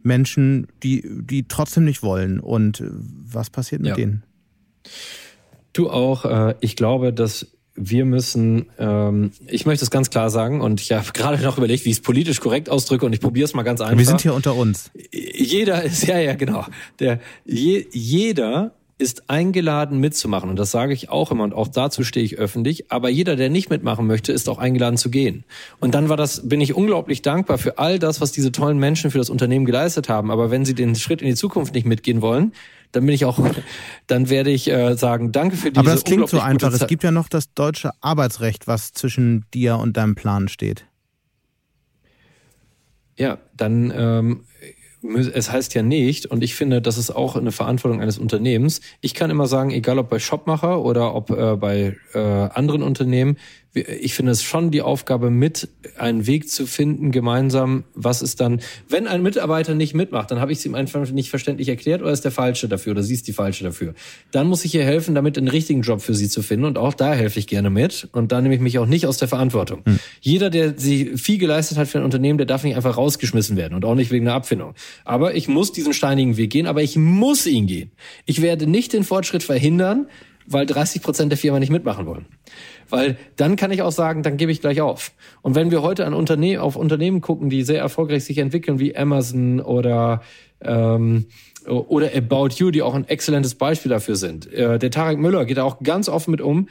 [0.03, 2.39] Menschen, die, die trotzdem nicht wollen.
[2.39, 3.95] Und äh, was passiert mit ja.
[3.95, 4.23] denen?
[5.73, 6.25] Du auch.
[6.25, 7.47] Äh, ich glaube, dass
[7.81, 11.85] wir müssen, ähm, ich möchte es ganz klar sagen und ich habe gerade noch überlegt,
[11.85, 13.97] wie ich es politisch korrekt ausdrücke und ich probiere es mal ganz einfach.
[13.97, 14.91] Wir sind hier unter uns.
[15.11, 16.65] Jeder ist, ja, ja, genau.
[16.99, 20.49] Der, je, jeder ist eingeladen mitzumachen.
[20.49, 22.91] Und das sage ich auch immer und auch dazu stehe ich öffentlich.
[22.91, 25.45] Aber jeder, der nicht mitmachen möchte, ist auch eingeladen zu gehen.
[25.79, 29.09] Und dann war das, bin ich unglaublich dankbar für all das, was diese tollen Menschen
[29.09, 30.29] für das Unternehmen geleistet haben.
[30.31, 32.51] Aber wenn sie den Schritt in die Zukunft nicht mitgehen wollen,
[32.91, 33.39] dann bin ich auch,
[34.07, 36.73] dann werde ich äh, sagen, danke für diese Aber das klingt so einfach.
[36.73, 40.85] Es gibt ja noch das deutsche Arbeitsrecht, was zwischen dir und deinem Plan steht.
[43.15, 44.45] Ja, dann ähm,
[45.01, 48.81] es heißt ja nicht, und ich finde, das ist auch eine Verantwortung eines Unternehmens.
[49.01, 53.37] Ich kann immer sagen, egal ob bei Shopmacher oder ob äh, bei äh, anderen Unternehmen,
[53.73, 58.61] ich finde es schon die Aufgabe, mit einen Weg zu finden, gemeinsam, was ist dann,
[58.87, 62.11] wenn ein Mitarbeiter nicht mitmacht, dann habe ich es ihm einfach nicht verständlich erklärt oder
[62.11, 63.93] ist der Falsche dafür oder sie ist die Falsche dafür.
[64.31, 66.95] Dann muss ich ihr helfen, damit einen richtigen Job für sie zu finden und auch
[66.95, 69.83] da helfe ich gerne mit und da nehme ich mich auch nicht aus der Verantwortung.
[69.85, 69.99] Hm.
[70.19, 73.75] Jeder, der sie viel geleistet hat für ein Unternehmen, der darf nicht einfach rausgeschmissen werden
[73.75, 74.73] und auch nicht wegen einer Abfindung.
[75.05, 77.91] Aber ich muss diesen steinigen Weg gehen, aber ich muss ihn gehen.
[78.25, 80.07] Ich werde nicht den Fortschritt verhindern,
[80.49, 82.25] weil 30 Prozent der Firma nicht mitmachen wollen.
[82.89, 85.11] Weil dann kann ich auch sagen, dann gebe ich gleich auf.
[85.41, 88.97] Und wenn wir heute an Unternehmen, auf Unternehmen gucken, die sehr erfolgreich sich entwickeln, wie
[88.97, 90.21] Amazon oder
[90.61, 91.27] ähm,
[91.67, 94.51] oder About You, die auch ein exzellentes Beispiel dafür sind.
[94.51, 96.67] Äh, der Tarek Müller geht da auch ganz offen mit um.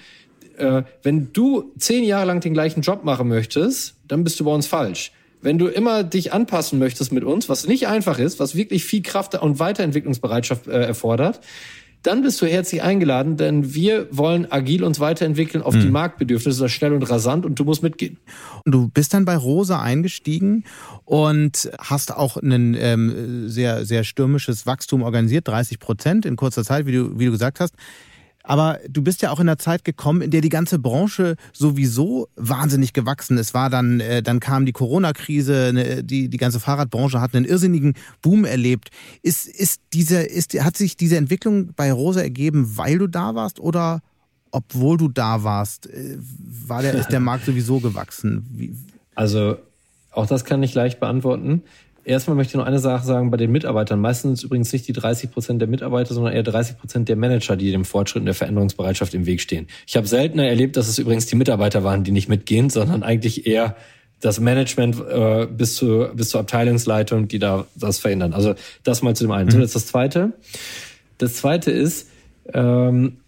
[0.56, 4.50] Äh, wenn du zehn Jahre lang den gleichen Job machen möchtest, dann bist du bei
[4.50, 5.12] uns falsch.
[5.40, 9.02] Wenn du immer dich anpassen möchtest mit uns, was nicht einfach ist, was wirklich viel
[9.02, 11.40] Kraft und Weiterentwicklungsbereitschaft äh, erfordert,
[12.02, 15.80] dann bist du herzlich eingeladen, denn wir wollen agil uns weiterentwickeln auf hm.
[15.80, 18.18] die Marktbedürfnisse, schnell und rasant und du musst mitgehen.
[18.64, 20.64] Und du bist dann bei Rosa eingestiegen
[21.04, 26.87] und hast auch ein ähm, sehr, sehr stürmisches Wachstum organisiert, 30 Prozent in kurzer Zeit,
[26.87, 27.74] wie du, wie du gesagt hast.
[28.48, 32.28] Aber du bist ja auch in einer Zeit gekommen, in der die ganze Branche sowieso
[32.34, 33.52] wahnsinnig gewachsen ist.
[33.52, 37.92] War dann, äh, dann kam die Corona-Krise, ne, die, die ganze Fahrradbranche hat einen irrsinnigen
[38.22, 38.88] Boom erlebt.
[39.22, 43.61] Ist, ist diese, ist, hat sich diese Entwicklung bei Rosa ergeben, weil du da warst
[43.61, 44.00] oder
[44.50, 48.46] obwohl du da warst, äh, war der, ist der Markt sowieso gewachsen?
[48.50, 48.74] Wie?
[49.14, 49.58] Also,
[50.11, 51.64] auch das kann ich leicht beantworten.
[52.09, 54.01] Erstmal möchte ich noch eine Sache sagen bei den Mitarbeitern.
[54.01, 57.71] Meistens übrigens nicht die 30 Prozent der Mitarbeiter, sondern eher 30 Prozent der Manager, die
[57.71, 59.66] dem Fortschritt und der Veränderungsbereitschaft im Weg stehen.
[59.87, 63.47] Ich habe seltener erlebt, dass es übrigens die Mitarbeiter waren, die nicht mitgehen, sondern eigentlich
[63.47, 63.77] eher
[64.21, 68.33] das Management äh, bis, zu, bis zur Abteilungsleitung, die da das verändern.
[68.33, 69.49] Also das mal zu dem einen.
[69.49, 69.53] Mhm.
[69.53, 70.33] So, jetzt das Zweite.
[71.18, 72.09] Das Zweite ist,
[72.55, 73.18] ähm,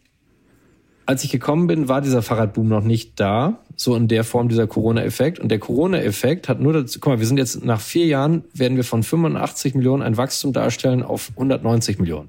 [1.11, 4.69] als ich gekommen bin, war dieser Fahrradboom noch nicht da, so in der Form dieser
[4.69, 5.41] Corona-Effekt.
[5.41, 8.77] Und der Corona-Effekt hat nur dazu, guck mal, wir sind jetzt nach vier Jahren, werden
[8.77, 12.29] wir von 85 Millionen ein Wachstum darstellen auf 190 Millionen.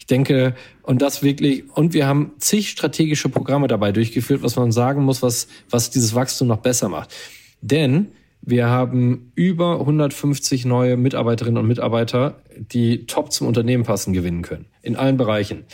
[0.00, 4.72] Ich denke, und das wirklich, und wir haben zig strategische Programme dabei durchgeführt, was man
[4.72, 7.14] sagen muss, was, was dieses Wachstum noch besser macht.
[7.60, 8.08] Denn
[8.42, 14.66] wir haben über 150 neue Mitarbeiterinnen und Mitarbeiter, die top zum Unternehmen passen, gewinnen können.
[14.82, 15.66] In allen Bereichen.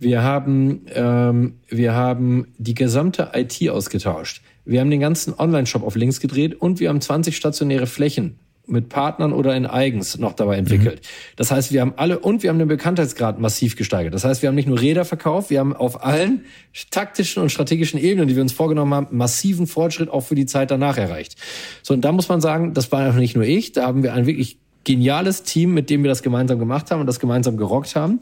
[0.00, 4.42] Wir haben, ähm, wir haben die gesamte IT ausgetauscht.
[4.64, 8.88] Wir haben den ganzen Online-Shop auf links gedreht und wir haben 20 stationäre Flächen mit
[8.88, 11.00] Partnern oder in eigens noch dabei entwickelt.
[11.02, 11.34] Mhm.
[11.36, 14.14] Das heißt, wir haben alle und wir haben den Bekanntheitsgrad massiv gesteigert.
[14.14, 16.44] Das heißt, wir haben nicht nur Räder verkauft, wir haben auf allen
[16.90, 20.70] taktischen und strategischen Ebenen, die wir uns vorgenommen haben, massiven Fortschritt auch für die Zeit
[20.70, 21.36] danach erreicht.
[21.82, 24.26] So, und da muss man sagen, das war nicht nur ich, da haben wir ein
[24.26, 28.20] wirklich geniales Team, mit dem wir das gemeinsam gemacht haben und das gemeinsam gerockt haben.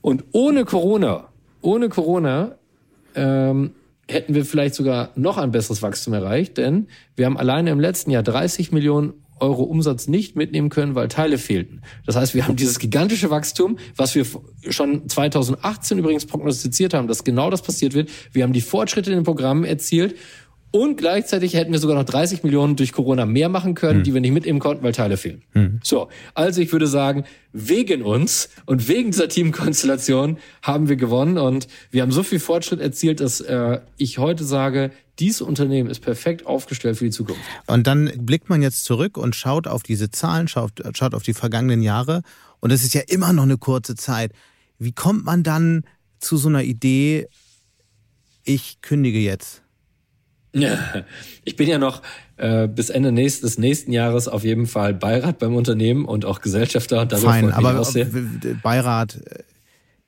[0.00, 1.28] Und ohne Corona,
[1.62, 2.56] ohne Corona,
[3.14, 3.72] ähm,
[4.08, 8.10] hätten wir vielleicht sogar noch ein besseres Wachstum erreicht, denn wir haben alleine im letzten
[8.10, 11.82] Jahr 30 Millionen Euro Umsatz nicht mitnehmen können, weil Teile fehlten.
[12.06, 14.24] Das heißt, wir haben dieses gigantische Wachstum, was wir
[14.70, 18.10] schon 2018 übrigens prognostiziert haben, dass genau das passiert wird.
[18.32, 20.14] Wir haben die Fortschritte in den Programmen erzielt
[20.76, 24.04] und gleichzeitig hätten wir sogar noch 30 Millionen durch Corona mehr machen können, hm.
[24.04, 25.42] die wir nicht mitnehmen konnten, weil Teile fehlen.
[25.52, 25.80] Hm.
[25.82, 31.66] So, also ich würde sagen, wegen uns und wegen dieser Teamkonstellation haben wir gewonnen und
[31.90, 36.44] wir haben so viel Fortschritt erzielt, dass äh, ich heute sage, dieses Unternehmen ist perfekt
[36.44, 37.40] aufgestellt für die Zukunft.
[37.66, 41.32] Und dann blickt man jetzt zurück und schaut auf diese Zahlen, schaut, schaut auf die
[41.32, 42.20] vergangenen Jahre
[42.60, 44.32] und es ist ja immer noch eine kurze Zeit.
[44.78, 45.84] Wie kommt man dann
[46.18, 47.28] zu so einer Idee,
[48.44, 49.62] ich kündige jetzt?
[51.44, 52.02] Ich bin ja noch
[52.36, 56.40] äh, bis Ende nächst, des nächsten Jahres auf jeden Fall Beirat beim Unternehmen und auch
[56.40, 57.08] Gesellschafter.
[57.08, 57.84] Fein, aber
[58.62, 59.42] Beirat äh,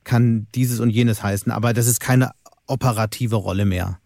[0.04, 2.30] kann dieses und jenes heißen, aber das ist keine
[2.66, 3.98] operative Rolle mehr.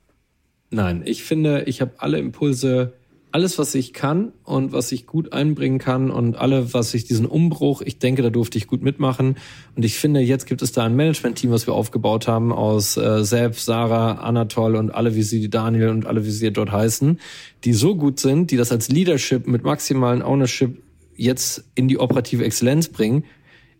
[0.70, 2.94] Nein, ich finde, ich habe alle Impulse
[3.32, 7.24] alles, was ich kann und was ich gut einbringen kann und alle, was ich diesen
[7.24, 9.36] Umbruch, ich denke, da durfte ich gut mitmachen.
[9.74, 13.24] Und ich finde, jetzt gibt es da ein Management-Team, was wir aufgebaut haben aus äh,
[13.24, 17.18] Sepp, Sarah, Anatol und alle, wie sie, Daniel und alle, wie sie dort heißen,
[17.64, 20.82] die so gut sind, die das als Leadership mit maximalen Ownership
[21.16, 23.24] jetzt in die operative Exzellenz bringen,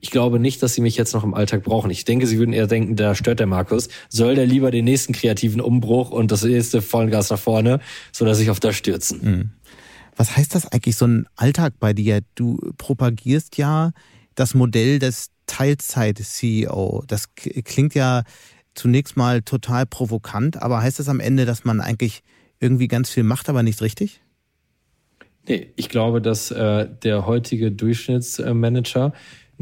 [0.03, 1.89] ich glaube nicht, dass sie mich jetzt noch im Alltag brauchen.
[1.89, 3.89] Ich denke, sie würden eher denken, da stört der Markus.
[4.09, 7.79] Soll der lieber den nächsten kreativen Umbruch und das nächste Vollgas nach vorne,
[8.11, 9.21] sodass sich auf das stürzen.
[9.23, 9.51] Mhm.
[10.17, 12.21] Was heißt das eigentlich, so ein Alltag bei dir?
[12.35, 13.93] Du propagierst ja
[14.35, 17.05] das Modell des Teilzeit-CEO.
[17.07, 18.25] Das klingt ja
[18.75, 22.25] zunächst mal total provokant, aber heißt das am Ende, dass man eigentlich
[22.59, 24.21] irgendwie ganz viel macht, aber nicht richtig?
[25.49, 29.13] Nee, ich glaube, dass äh, der heutige Durchschnittsmanager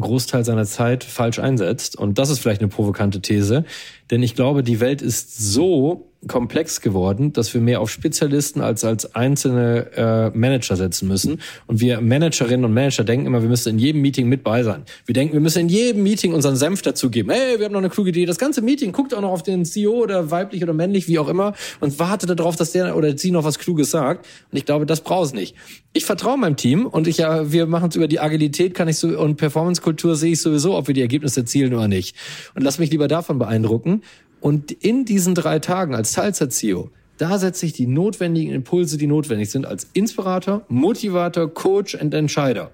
[0.01, 1.97] einen Großteil seiner Zeit falsch einsetzt.
[1.97, 3.65] Und das ist vielleicht eine provokante These,
[4.11, 8.85] denn ich glaube, die Welt ist so komplex geworden, dass wir mehr auf Spezialisten als
[8.85, 11.41] als einzelne äh, Manager setzen müssen.
[11.67, 14.83] Und wir Managerinnen und Manager denken immer, wir müssen in jedem Meeting mit bei sein.
[15.07, 17.33] Wir denken, wir müssen in jedem Meeting unseren Senf dazugeben.
[17.33, 18.27] Hey, wir haben noch eine kluge Idee.
[18.27, 21.29] Das ganze Meeting guckt auch noch auf den CEO oder weiblich oder männlich, wie auch
[21.29, 24.27] immer, und wartet darauf, dass der oder sie noch was Kluges sagt.
[24.51, 25.57] Und ich glaube, das braucht nicht.
[25.93, 28.97] Ich vertraue meinem Team und ich ja, wir machen es über die Agilität, kann ich
[28.97, 32.15] so und Performance-Kultur sehe ich sowieso, ob wir die Ergebnisse erzielen oder nicht.
[32.55, 34.03] Und lass mich lieber davon beeindrucken.
[34.41, 39.51] Und in diesen drei Tagen als Teilzeit-CEO, da setze ich die notwendigen Impulse, die notwendig
[39.51, 42.71] sind, als Inspirator, Motivator, Coach und Entscheider.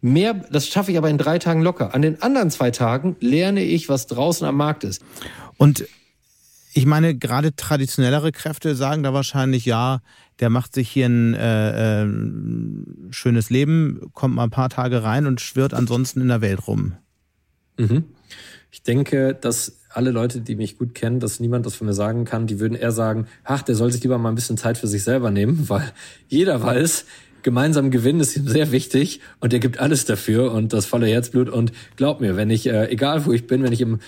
[0.00, 1.94] Mehr, das schaffe ich aber in drei Tagen locker.
[1.94, 5.02] An den anderen zwei Tagen lerne ich, was draußen am Markt ist.
[5.56, 5.86] Und
[6.74, 10.00] ich meine, gerade traditionellere Kräfte sagen da wahrscheinlich, ja,
[10.40, 12.08] der macht sich hier ein äh, äh,
[13.10, 16.94] schönes Leben, kommt mal ein paar Tage rein und schwirrt ansonsten in der Welt rum.
[17.78, 18.04] Mhm.
[18.72, 22.24] Ich denke, dass alle Leute, die mich gut kennen, dass niemand das von mir sagen
[22.24, 24.86] kann, die würden eher sagen, ach, der soll sich lieber mal ein bisschen Zeit für
[24.86, 25.92] sich selber nehmen, weil
[26.28, 27.06] jeder weiß,
[27.42, 31.48] gemeinsam gewinnen ist ihm sehr wichtig und er gibt alles dafür und das volle Herzblut.
[31.48, 34.00] Und glaub mir, wenn ich, äh, egal wo ich bin, wenn ich im,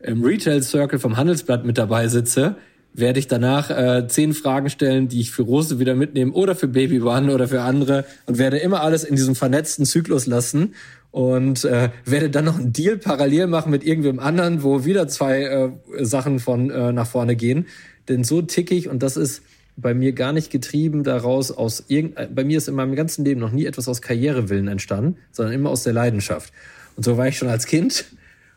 [0.00, 2.56] im Retail Circle vom Handelsblatt mit dabei sitze,
[2.94, 6.68] werde ich danach äh, zehn Fragen stellen, die ich für Rose wieder mitnehme oder für
[6.68, 10.74] Baby One oder für andere und werde immer alles in diesem vernetzten Zyklus lassen
[11.14, 15.44] und äh, werde dann noch einen Deal parallel machen mit irgendwem anderen, wo wieder zwei
[15.44, 15.70] äh,
[16.04, 17.66] Sachen von äh, nach vorne gehen.
[18.08, 19.42] Denn so tick ich und das ist
[19.76, 23.24] bei mir gar nicht getrieben daraus aus irgend äh, bei mir ist in meinem ganzen
[23.24, 26.52] Leben noch nie etwas aus Karrierewillen entstanden, sondern immer aus der Leidenschaft.
[26.96, 28.06] Und so war ich schon als Kind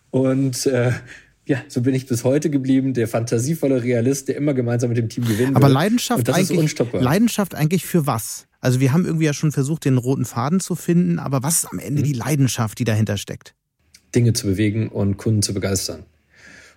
[0.10, 0.94] und äh,
[1.46, 5.10] ja, so bin ich bis heute geblieben, der fantasievolle Realist, der immer gemeinsam mit dem
[5.10, 8.47] Team gewinnen Aber Leidenschaft eigentlich, Leidenschaft eigentlich für was?
[8.60, 11.72] Also wir haben irgendwie ja schon versucht, den roten Faden zu finden, aber was ist
[11.72, 12.20] am Ende die mhm.
[12.20, 13.54] Leidenschaft, die dahinter steckt?
[14.16, 16.04] Dinge zu bewegen und Kunden zu begeistern.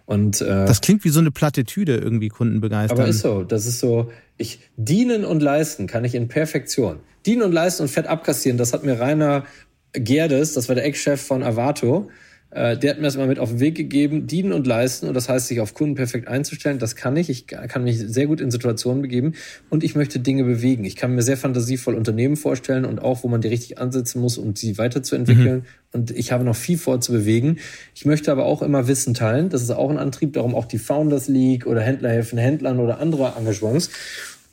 [0.06, 2.98] Und, äh, das klingt wie so eine Plattitüde, irgendwie Kunden begeistern.
[2.98, 3.44] Aber ist so.
[3.44, 6.98] Das ist so, ich dienen und leisten kann ich in Perfektion.
[7.26, 9.44] Dienen und leisten und fett abkassieren, das hat mir Rainer
[9.92, 12.10] Gerdes, das war der Ex-Chef von Avato,
[12.52, 15.06] äh, der hat mir das immer mit auf den Weg gegeben, dienen und leisten.
[15.06, 16.78] Und das heißt, sich auf Kunden perfekt einzustellen.
[16.78, 17.30] Das kann ich.
[17.30, 19.34] Ich kann mich sehr gut in Situationen begeben.
[19.68, 20.84] Und ich möchte Dinge bewegen.
[20.84, 24.36] Ich kann mir sehr fantasievoll Unternehmen vorstellen und auch, wo man die richtig ansetzen muss,
[24.36, 25.58] um sie weiterzuentwickeln.
[25.58, 25.64] Mhm.
[25.92, 27.58] Und ich habe noch viel vor zu bewegen.
[27.94, 29.48] Ich möchte aber auch immer Wissen teilen.
[29.48, 30.32] Das ist auch ein Antrieb.
[30.32, 33.90] Darum auch die Founders League oder Händler helfen Händlern oder andere Engagements.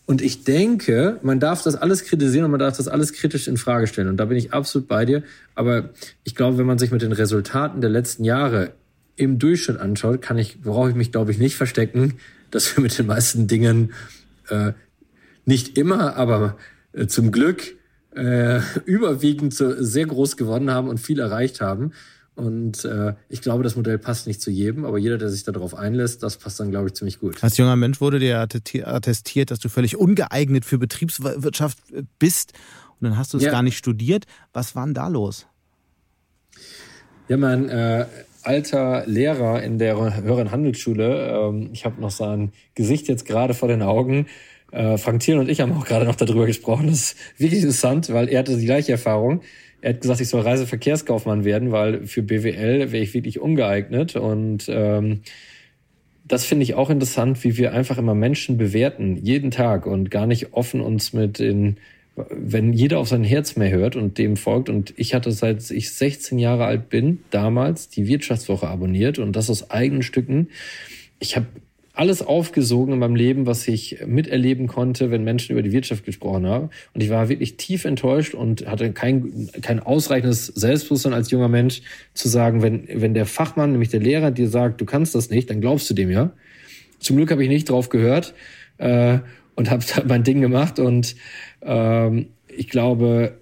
[0.07, 3.57] Und ich denke, man darf das alles kritisieren und man darf das alles kritisch in
[3.57, 4.07] Frage stellen.
[4.07, 5.21] Und da bin ich absolut bei dir.
[5.53, 5.89] Aber
[6.23, 8.71] ich glaube, wenn man sich mit den Resultaten der letzten Jahre
[9.17, 12.13] im Durchschnitt anschaut, kann ich, brauche ich mich, glaube ich, nicht verstecken,
[12.51, 13.91] dass wir mit den meisten Dingen
[14.47, 14.71] äh,
[15.43, 16.55] nicht immer, aber
[16.93, 17.75] äh, zum Glück
[18.15, 21.91] äh, überwiegend so sehr groß gewonnen haben und viel erreicht haben.
[22.37, 25.73] Und äh, ich glaube, das Modell passt nicht zu jedem, aber jeder, der sich darauf
[25.73, 27.43] einlässt, das passt dann, glaube ich, ziemlich gut.
[27.43, 31.79] Als junger Mensch wurde dir attestiert, dass du völlig ungeeignet für Betriebswirtschaft
[32.19, 32.53] bist.
[32.99, 33.51] Und dann hast du es ja.
[33.51, 34.25] gar nicht studiert.
[34.53, 35.47] Was war denn da los?
[37.27, 38.05] Ja, mein äh,
[38.43, 43.67] alter Lehrer in der höheren Handelsschule, ähm, ich habe noch sein Gesicht jetzt gerade vor
[43.67, 44.27] den Augen.
[44.71, 46.85] Äh, Frank Thiel und ich haben auch gerade noch darüber gesprochen.
[46.87, 49.41] Das ist wirklich interessant, weil er hatte die gleiche Erfahrung
[49.87, 54.17] er hat gesagt, ich soll Reiseverkehrskaufmann werden, weil für BWL wäre ich wirklich ungeeignet.
[54.17, 55.21] Und ähm,
[56.25, 60.27] das finde ich auch interessant, wie wir einfach immer Menschen bewerten, jeden Tag und gar
[60.27, 61.77] nicht offen uns mit in,
[62.17, 64.67] wenn jeder auf sein Herz mehr hört und dem folgt.
[64.67, 69.49] Und ich hatte seit ich 16 Jahre alt bin, damals die Wirtschaftswoche abonniert und das
[69.49, 70.49] aus eigenen Stücken.
[71.19, 71.47] Ich habe
[71.97, 76.45] alles aufgesogen in meinem Leben, was ich miterleben konnte, wenn Menschen über die Wirtschaft gesprochen
[76.45, 76.69] haben.
[76.93, 81.81] Und ich war wirklich tief enttäuscht und hatte kein, kein ausreichendes Selbstbewusstsein als junger Mensch
[82.13, 85.49] zu sagen, wenn, wenn der Fachmann, nämlich der Lehrer, dir sagt, du kannst das nicht,
[85.49, 86.31] dann glaubst du dem ja.
[86.99, 88.33] Zum Glück habe ich nicht drauf gehört
[88.77, 89.19] äh,
[89.55, 90.79] und habe mein Ding gemacht.
[90.79, 91.15] Und
[91.63, 93.39] ähm, ich glaube,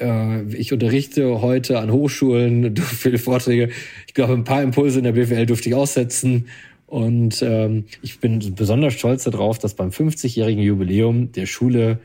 [0.00, 3.70] äh, ich unterrichte heute an Hochschulen, viele Vorträge.
[4.08, 6.46] Ich glaube, ein paar Impulse in der BWL durfte ich aussetzen
[6.86, 11.98] und ähm, ich bin besonders stolz darauf, dass beim 50-jährigen Jubiläum der Schule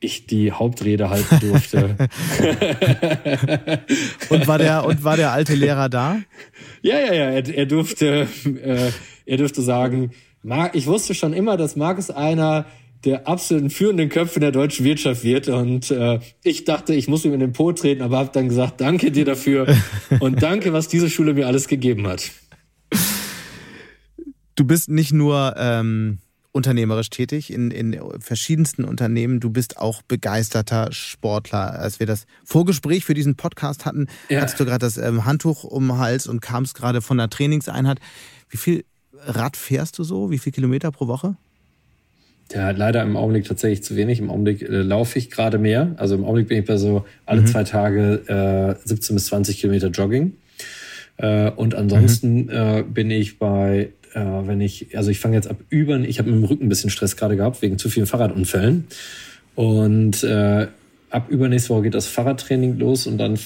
[0.00, 1.96] ich die Hauptrede halten durfte.
[4.28, 6.20] und war der und war der alte Lehrer da?
[6.82, 7.30] Ja, ja, ja.
[7.30, 8.90] Er, er durfte, äh,
[9.26, 10.12] er durfte sagen,
[10.74, 12.66] ich wusste schon immer, dass Marc ist einer,
[13.04, 15.48] der absoluten führenden Köpfe der deutschen Wirtschaft wird.
[15.48, 18.80] Und äh, ich dachte, ich muss ihm in den Po treten, aber habe dann gesagt,
[18.80, 19.66] danke dir dafür
[20.20, 22.30] und danke, was diese Schule mir alles gegeben hat.
[24.54, 26.18] Du bist nicht nur ähm,
[26.52, 29.40] unternehmerisch tätig in, in verschiedensten Unternehmen.
[29.40, 31.78] Du bist auch begeisterter Sportler.
[31.78, 34.40] Als wir das Vorgespräch für diesen Podcast hatten, ja.
[34.40, 37.98] hattest du gerade das ähm, Handtuch um den Hals und kamst gerade von der Trainingseinheit.
[38.48, 38.84] Wie viel
[39.26, 40.30] Rad fährst du so?
[40.30, 41.36] Wie viel Kilometer pro Woche?
[42.52, 44.20] Ja, leider im Augenblick tatsächlich zu wenig.
[44.20, 45.94] Im Augenblick äh, laufe ich gerade mehr.
[45.96, 47.46] Also im Augenblick bin ich bei so alle mhm.
[47.46, 50.34] zwei Tage äh, 17 bis 20 Kilometer Jogging.
[51.16, 52.50] Äh, und ansonsten mhm.
[52.50, 56.30] äh, bin ich bei, äh, wenn ich, also ich fange jetzt ab über, ich habe
[56.30, 58.86] mit dem Rücken ein bisschen Stress gerade gehabt wegen zu vielen Fahrradunfällen.
[59.54, 60.68] Und äh,
[61.10, 63.38] ab übernächste Woche geht das Fahrradtraining los und dann.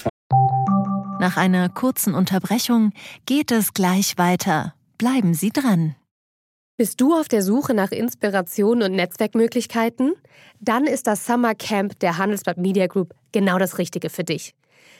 [1.19, 2.91] Nach einer kurzen Unterbrechung
[3.25, 4.73] geht es gleich weiter.
[4.97, 5.95] Bleiben Sie dran.
[6.77, 10.13] Bist du auf der Suche nach Inspiration und Netzwerkmöglichkeiten?
[10.61, 14.55] Dann ist das Summer Camp der Handelsblatt Media Group genau das Richtige für dich.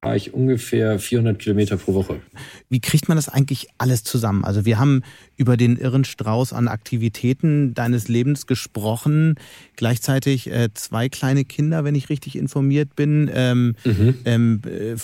[0.00, 2.20] fahre ich ungefähr 400 Kilometer pro Woche.
[2.68, 4.44] Wie kriegt man das eigentlich alles zusammen?
[4.44, 5.02] Also wir haben
[5.36, 9.34] über den irren Strauß an Aktivitäten deines Lebens gesprochen.
[9.74, 13.28] Gleichzeitig äh, zwei kleine Kinder, wenn ich richtig informiert bin.
[13.34, 14.14] Ähm, mhm.
[14.24, 14.96] ähm, äh,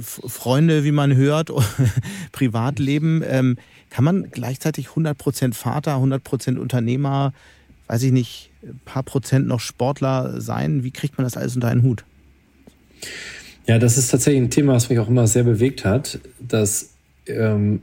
[0.00, 1.50] Freunde, wie man hört,
[2.32, 3.24] Privatleben.
[3.26, 3.56] Ähm,
[3.90, 7.32] kann man gleichzeitig 100% Vater, 100% Unternehmer,
[7.88, 10.84] weiß ich nicht, ein paar Prozent noch Sportler sein?
[10.84, 12.04] Wie kriegt man das alles unter einen Hut?
[13.66, 16.90] Ja, das ist tatsächlich ein Thema, was mich auch immer sehr bewegt hat, dass
[17.26, 17.82] ähm,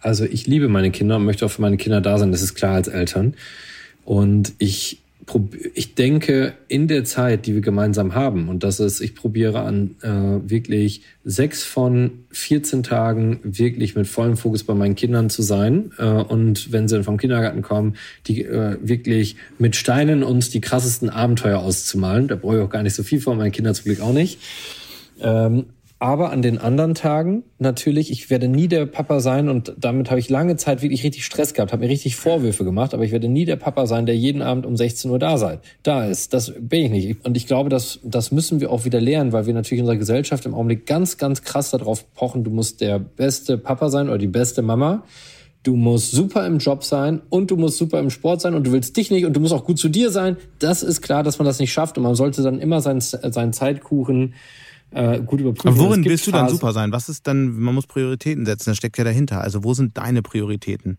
[0.00, 2.54] also ich liebe meine Kinder und möchte auch für meine Kinder da sein, das ist
[2.54, 3.34] klar als Eltern.
[4.04, 4.98] Und ich
[5.74, 9.94] ich denke, in der Zeit, die wir gemeinsam haben, und das ist, ich probiere an
[10.02, 15.92] äh, wirklich sechs von 14 Tagen wirklich mit vollem Fokus bei meinen Kindern zu sein.
[15.98, 17.94] Äh, und wenn sie dann vom Kindergarten kommen,
[18.26, 22.26] die äh, wirklich mit Steinen uns die krassesten Abenteuer auszumalen.
[22.26, 24.38] Da brauche ich auch gar nicht so viel vor, meine Kinder zum Glück auch nicht.
[25.22, 25.66] Ähm,
[26.02, 30.18] aber an den anderen Tagen natürlich, ich werde nie der Papa sein und damit habe
[30.18, 33.28] ich lange Zeit wirklich richtig Stress gehabt, habe mir richtig Vorwürfe gemacht, aber ich werde
[33.28, 36.34] nie der Papa sein, der jeden Abend um 16 Uhr da sei, da ist.
[36.34, 37.24] Das bin ich nicht.
[37.24, 39.98] Und ich glaube, das, das müssen wir auch wieder lernen, weil wir natürlich in unserer
[39.98, 44.18] Gesellschaft im Augenblick ganz, ganz krass darauf pochen, du musst der beste Papa sein oder
[44.18, 45.04] die beste Mama.
[45.62, 48.72] Du musst super im Job sein und du musst super im Sport sein und du
[48.72, 50.36] willst dich nicht und du musst auch gut zu dir sein.
[50.58, 53.52] Das ist klar, dass man das nicht schafft und man sollte dann immer seinen, seinen
[53.52, 54.34] Zeitkuchen
[54.94, 55.68] äh, gut überprüfen.
[55.68, 56.92] Aber worin willst du dann super sein?
[56.92, 59.40] Was ist dann, man muss Prioritäten setzen, das steckt ja dahinter.
[59.40, 60.98] Also wo sind deine Prioritäten?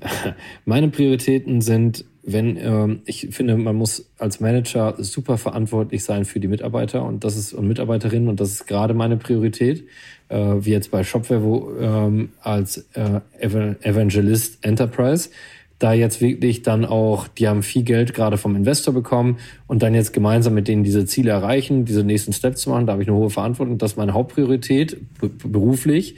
[0.64, 6.40] Meine Prioritäten sind, wenn ähm, ich finde, man muss als Manager super verantwortlich sein für
[6.40, 9.86] die Mitarbeiter und das ist und Mitarbeiterinnen und das ist gerade meine Priorität,
[10.28, 15.30] äh, wie jetzt bei Shopware, wo ähm, als äh, Evangelist Enterprise
[15.82, 19.94] da jetzt wirklich dann auch, die haben viel Geld gerade vom Investor bekommen und dann
[19.94, 23.08] jetzt gemeinsam mit denen diese Ziele erreichen, diese nächsten Steps zu machen, da habe ich
[23.08, 23.78] eine hohe Verantwortung.
[23.78, 24.96] Das ist meine Hauptpriorität
[25.44, 26.14] beruflich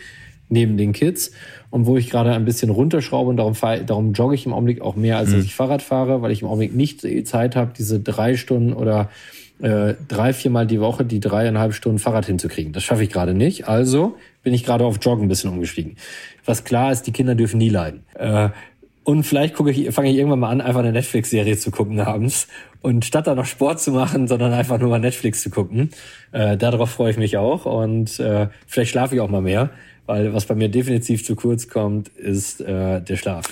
[0.51, 1.33] neben den Kids
[1.71, 4.83] und wo ich gerade ein bisschen runterschraube und darum, fahre, darum jogge ich im Augenblick
[4.83, 5.37] auch mehr, als mhm.
[5.37, 8.75] dass ich Fahrrad fahre, weil ich im Augenblick nicht die Zeit habe, diese drei Stunden
[8.75, 9.09] oder
[9.61, 12.73] äh, drei, viermal die Woche die dreieinhalb Stunden Fahrrad hinzukriegen.
[12.73, 13.69] Das schaffe ich gerade nicht.
[13.69, 15.97] Also bin ich gerade auf Joggen ein bisschen umgestiegen.
[16.45, 18.03] Was klar ist, die Kinder dürfen nie leiden.
[18.15, 18.51] Äh,
[19.05, 22.49] und vielleicht gucke ich, fange ich irgendwann mal an, einfach eine Netflix-Serie zu gucken abends.
[22.81, 25.91] Und statt da noch Sport zu machen, sondern einfach nur mal Netflix zu gucken.
[26.33, 27.67] Äh, darauf freue ich mich auch.
[27.67, 29.71] Und äh, vielleicht schlafe ich auch mal mehr.
[30.07, 33.47] Weil was bei mir definitiv zu kurz kommt, ist äh, der Schlaf.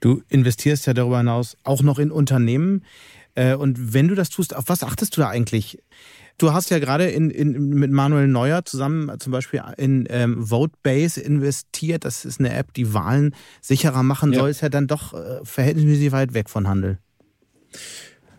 [0.00, 2.84] Du investierst ja darüber hinaus auch noch in Unternehmen.
[3.34, 5.78] Äh, und wenn du das tust, auf was achtest du da eigentlich?
[6.38, 11.20] Du hast ja gerade in, in, mit Manuel Neuer zusammen zum Beispiel in ähm, Votebase
[11.20, 12.04] investiert.
[12.04, 14.38] Das ist eine App, die Wahlen sicherer machen ja.
[14.38, 14.50] soll.
[14.50, 16.98] Ist ja dann doch äh, verhältnismäßig weit weg von Handel.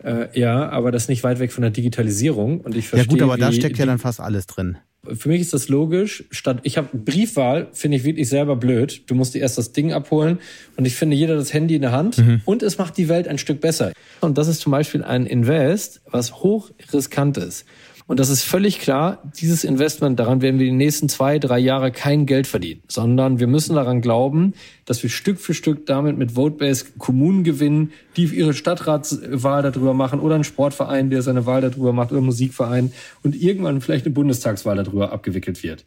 [0.02, 2.62] Äh, ja, aber das ist nicht weit weg von der Digitalisierung.
[2.62, 4.78] Und ich verstehe, ja gut, aber da steckt ja dann fast alles drin.
[5.04, 6.24] Für mich ist das logisch.
[6.30, 9.02] Statt ich habe Briefwahl, finde ich wirklich selber blöd.
[9.06, 10.38] Du musst dir erst das Ding abholen
[10.76, 12.42] und ich finde jeder das Handy in der Hand mhm.
[12.44, 13.92] und es macht die Welt ein Stück besser.
[14.20, 17.64] Und das ist zum Beispiel ein Invest, was hoch riskant ist.
[18.10, 21.92] Und das ist völlig klar, dieses Investment, daran werden wir die nächsten zwei, drei Jahre
[21.92, 24.54] kein Geld verdienen, sondern wir müssen daran glauben,
[24.84, 30.18] dass wir Stück für Stück damit mit Votebase Kommunen gewinnen, die ihre Stadtratswahl darüber machen
[30.18, 32.92] oder ein Sportverein, der seine Wahl darüber macht oder ein Musikverein
[33.22, 35.84] und irgendwann vielleicht eine Bundestagswahl darüber abgewickelt wird.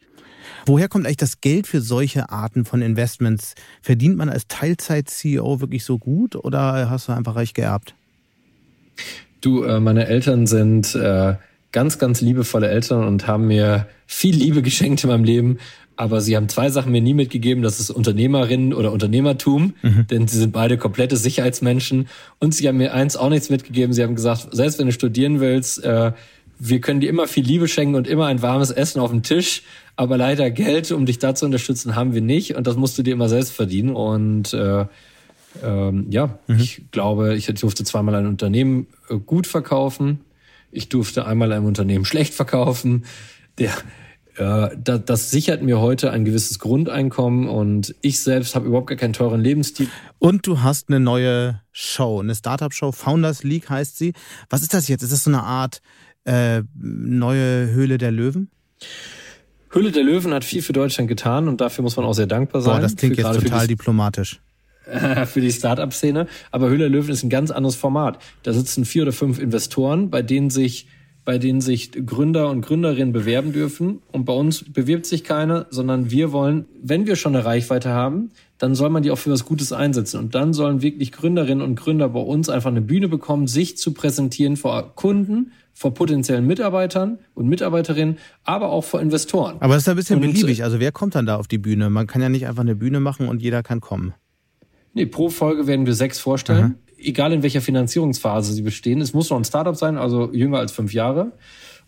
[0.65, 3.53] Woher kommt eigentlich das Geld für solche Arten von Investments?
[3.81, 7.95] Verdient man als Teilzeit-CEO wirklich so gut oder hast du einfach reich geerbt?
[9.41, 11.33] Du, äh, meine Eltern sind äh,
[11.73, 15.57] ganz, ganz liebevolle Eltern und haben mir viel Liebe geschenkt in meinem Leben.
[15.95, 17.61] Aber sie haben zwei Sachen mir nie mitgegeben.
[17.61, 20.07] Das ist Unternehmerinnen oder Unternehmertum, mhm.
[20.09, 22.07] denn sie sind beide komplette Sicherheitsmenschen.
[22.39, 23.93] Und sie haben mir eins auch nichts mitgegeben.
[23.93, 26.13] Sie haben gesagt, selbst wenn du studieren willst, äh,
[26.57, 29.63] wir können dir immer viel Liebe schenken und immer ein warmes Essen auf dem Tisch.
[29.95, 32.55] Aber leider Geld, um dich da zu unterstützen, haben wir nicht.
[32.55, 33.95] Und das musst du dir immer selbst verdienen.
[33.95, 34.85] Und äh,
[35.63, 36.59] ähm, ja, mhm.
[36.59, 40.21] ich glaube, ich durfte zweimal ein Unternehmen äh, gut verkaufen.
[40.73, 43.05] Ich durfte einmal ein Unternehmen schlecht verkaufen.
[43.57, 43.71] Der,
[44.37, 48.97] äh, das, das sichert mir heute ein gewisses Grundeinkommen und ich selbst habe überhaupt gar
[48.97, 49.87] keinen teuren Lebensstil.
[50.19, 54.13] Und du hast eine neue Show, eine Startup-Show, Founders League heißt sie.
[54.49, 55.03] Was ist das jetzt?
[55.03, 55.81] Ist das so eine Art
[56.25, 58.49] äh, neue Höhle der Löwen?
[59.69, 62.61] Höhle der Löwen hat viel für Deutschland getan und dafür muss man auch sehr dankbar
[62.61, 62.75] sein.
[62.75, 64.39] Boah, das klingt jetzt total diplomatisch.
[65.25, 66.27] für die Startup-Szene.
[66.51, 68.19] Aber Höhle Löwen ist ein ganz anderes Format.
[68.43, 70.87] Da sitzen vier oder fünf Investoren, bei denen sich
[71.25, 74.01] bei denen sich Gründer und Gründerinnen bewerben dürfen.
[74.11, 78.31] Und bei uns bewirbt sich keiner, sondern wir wollen, wenn wir schon eine Reichweite haben,
[78.57, 80.19] dann soll man die auch für was Gutes einsetzen.
[80.19, 83.93] Und dann sollen wirklich Gründerinnen und Gründer bei uns einfach eine Bühne bekommen, sich zu
[83.93, 89.57] präsentieren vor Kunden, vor potenziellen Mitarbeitern und Mitarbeiterinnen, aber auch vor Investoren.
[89.59, 90.63] Aber das ist ein bisschen und, beliebig.
[90.63, 91.89] Also wer kommt dann da auf die Bühne?
[91.89, 94.13] Man kann ja nicht einfach eine Bühne machen und jeder kann kommen.
[94.93, 96.65] Nee, pro Folge werden wir sechs vorstellen.
[96.65, 96.75] Mhm.
[96.97, 99.01] Egal in welcher Finanzierungsphase sie bestehen.
[99.01, 101.33] Es muss noch ein Startup sein, also jünger als fünf Jahre.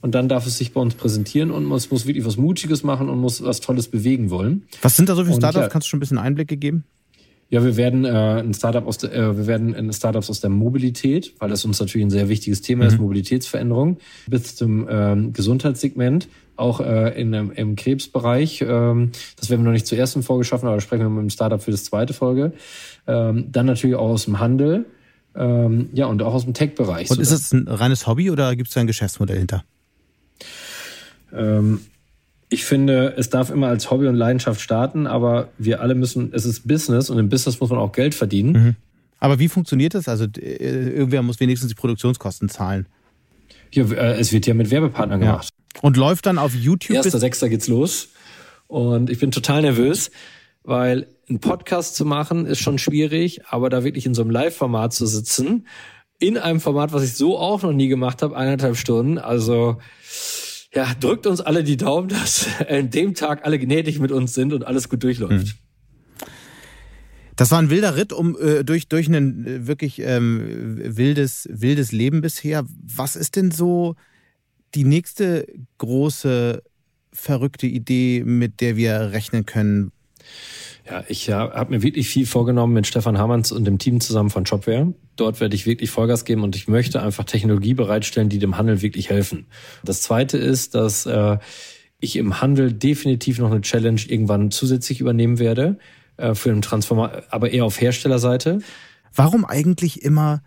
[0.01, 3.09] Und dann darf es sich bei uns präsentieren und es muss wirklich was Mutiges machen
[3.09, 4.63] und muss was Tolles bewegen wollen.
[4.81, 5.63] Was sind da so viele Startups?
[5.63, 6.83] Ja, Kannst du schon ein bisschen Einblicke geben?
[7.49, 10.49] Ja, wir werden äh, ein Startup aus der, äh, wir werden in Startups aus der
[10.49, 12.89] Mobilität, weil das uns natürlich ein sehr wichtiges Thema mhm.
[12.89, 13.97] ist, Mobilitätsveränderung,
[14.27, 16.27] bis zum ähm, Gesundheitssegment,
[16.57, 18.61] auch äh, in, im Krebsbereich.
[18.61, 21.29] Ähm, das werden wir noch nicht zur ersten Folge schaffen, aber sprechen wir mit dem
[21.29, 22.53] Startup für das zweite Folge.
[23.07, 24.85] Ähm, dann natürlich auch aus dem Handel,
[25.35, 27.09] ähm, ja, und auch aus dem Tech-Bereich.
[27.09, 29.63] Und ist das ein reines Hobby oder gibt es da ein Geschäftsmodell hinter?
[31.33, 31.81] Ähm,
[32.49, 36.45] ich finde, es darf immer als Hobby und Leidenschaft starten, aber wir alle müssen, es
[36.45, 38.51] ist Business und im Business muss man auch Geld verdienen.
[38.51, 38.75] Mhm.
[39.19, 40.07] Aber wie funktioniert das?
[40.07, 42.85] Also äh, irgendwer muss wenigstens die Produktionskosten zahlen.
[43.71, 45.49] Ja, äh, es wird ja mit Werbepartnern gemacht.
[45.81, 46.95] Und läuft dann auf YouTube.
[46.95, 48.09] Erster Sechster geht's los.
[48.67, 50.11] Und ich bin total nervös,
[50.63, 54.93] weil ein Podcast zu machen ist schon schwierig, aber da wirklich in so einem Live-Format
[54.93, 55.67] zu sitzen,
[56.19, 59.77] in einem Format, was ich so auch noch nie gemacht habe, eineinhalb Stunden, also
[60.73, 64.53] ja, drückt uns alle die Daumen, dass an dem Tag alle gnädig mit uns sind
[64.53, 65.47] und alles gut durchläuft.
[65.47, 65.51] Mhm.
[67.35, 71.91] Das war ein wilder Ritt um äh, durch durch ein äh, wirklich ähm, wildes wildes
[71.91, 72.65] Leben bisher.
[72.81, 73.95] Was ist denn so
[74.75, 75.47] die nächste
[75.77, 76.61] große
[77.11, 79.91] verrückte Idee, mit der wir rechnen können?
[80.87, 84.45] Ja, ich habe mir wirklich viel vorgenommen mit Stefan Hamanns und dem Team zusammen von
[84.45, 84.93] Shopware.
[85.15, 88.81] Dort werde ich wirklich Vollgas geben und ich möchte einfach Technologie bereitstellen, die dem Handel
[88.81, 89.47] wirklich helfen.
[89.83, 91.37] Das Zweite ist, dass äh,
[91.99, 95.79] ich im Handel definitiv noch eine Challenge irgendwann zusätzlich übernehmen werde
[96.17, 98.59] äh, für einen Transformer, aber eher auf Herstellerseite.
[99.13, 100.43] Warum eigentlich immer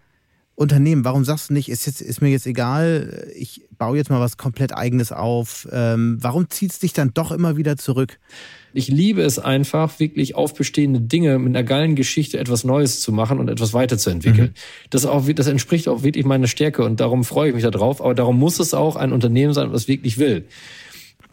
[0.59, 1.05] Unternehmen?
[1.05, 4.37] Warum sagst du nicht, ist, jetzt, ist mir jetzt egal, ich baue jetzt mal was
[4.37, 5.69] komplett eigenes auf?
[5.71, 8.19] Ähm, warum zieht es dich dann doch immer wieder zurück?
[8.75, 13.13] Ich liebe es einfach, wirklich auf bestehende Dinge mit einer geilen Geschichte etwas Neues zu
[13.13, 14.49] machen und etwas weiterzuentwickeln.
[14.49, 14.89] Mhm.
[14.91, 18.01] Das, auch, das entspricht auch wirklich meiner Stärke und darum freue ich mich darauf.
[18.01, 20.45] Aber darum muss es auch ein Unternehmen sein, was wirklich will.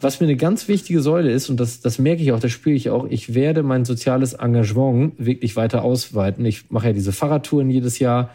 [0.00, 2.76] Was mir eine ganz wichtige Säule ist, und das, das merke ich auch, das spüre
[2.76, 6.44] ich auch, ich werde mein soziales Engagement wirklich weiter ausweiten.
[6.44, 8.30] Ich mache ja diese Fahrradtouren jedes Jahr.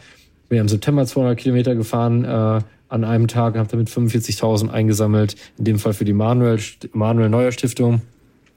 [0.51, 5.37] Bin ja im September 200 Kilometer gefahren äh, an einem Tag, habe damit 45.000 eingesammelt,
[5.57, 6.59] in dem Fall für die Manuel,
[6.91, 8.01] Manuel Neuer Stiftung.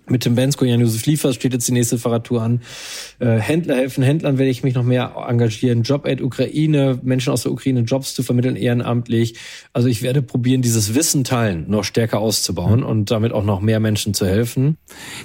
[0.09, 2.63] Mit Tim Bensko, Jan Josef Liefers steht jetzt die nächste Fahrradtour an.
[3.21, 5.85] Äh, Händler helfen Händlern werde ich mich noch mehr engagieren.
[5.85, 9.37] Job Aid Ukraine, Menschen aus der Ukraine Jobs zu vermitteln ehrenamtlich.
[9.73, 13.79] Also ich werde probieren, dieses Wissen teilen noch stärker auszubauen und damit auch noch mehr
[13.79, 14.79] Menschen zu helfen.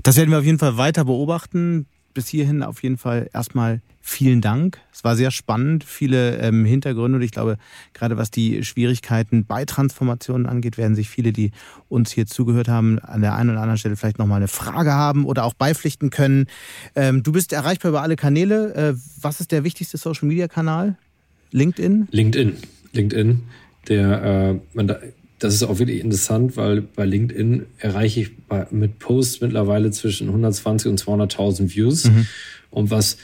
[0.04, 4.42] Das werden wir auf jeden Fall weiter beobachten bis hierhin auf jeden Fall erstmal vielen
[4.42, 4.80] Dank.
[4.92, 7.58] Es war sehr spannend, viele ähm, Hintergründe und ich glaube,
[7.94, 11.52] gerade was die Schwierigkeiten bei Transformationen angeht, werden sich viele, die
[11.90, 15.26] uns hier zugehört haben, an der einen oder anderen Stelle vielleicht nochmal eine Frage haben
[15.26, 16.48] oder auch beipflichten können.
[16.96, 18.74] Ähm, du bist erreichbar über alle Kanäle.
[18.74, 20.98] Äh, was ist der wichtigste Social Media Kanal?
[21.52, 22.08] LinkedIn?
[22.12, 22.58] LinkedIn.
[22.94, 23.44] LinkedIn.
[23.88, 24.88] Der, äh, man
[25.40, 30.28] das ist auch wirklich interessant, weil bei LinkedIn erreiche ich bei, mit Posts mittlerweile zwischen
[30.28, 32.06] 120 und 200.000 Views.
[32.06, 32.28] Mhm.
[32.70, 33.18] Und was,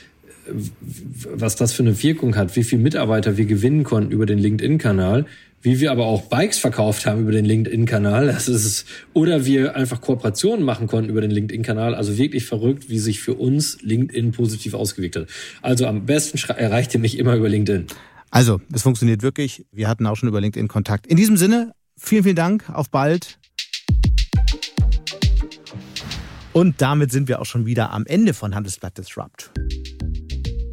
[1.34, 5.26] was das für eine Wirkung hat, wie viele Mitarbeiter wir gewinnen konnten über den LinkedIn-Kanal,
[5.62, 8.28] wie wir aber auch Bikes verkauft haben über den LinkedIn-Kanal.
[8.28, 11.96] Das ist, oder wir einfach Kooperationen machen konnten über den LinkedIn-Kanal.
[11.96, 15.28] Also wirklich verrückt, wie sich für uns LinkedIn positiv ausgewirkt hat.
[15.62, 17.88] Also am besten erreicht ihr mich immer über LinkedIn.
[18.32, 19.66] Also, es funktioniert wirklich.
[19.72, 21.08] Wir hatten auch schon über LinkedIn Kontakt.
[21.08, 22.70] In diesem Sinne, vielen, vielen Dank.
[22.70, 23.38] Auf bald.
[26.54, 29.52] Und damit sind wir auch schon wieder am Ende von Handelsblatt Disrupt.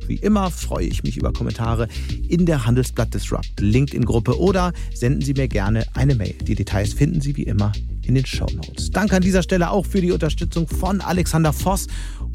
[0.07, 1.89] Wie immer freue ich mich über Kommentare
[2.29, 6.35] in der Handelsblatt Disrupt LinkedIn-Gruppe oder senden Sie mir gerne eine Mail.
[6.43, 7.73] Die Details finden Sie wie immer
[8.05, 8.91] in den Show Notes.
[8.91, 11.87] Danke an dieser Stelle auch für die Unterstützung von Alexander Voss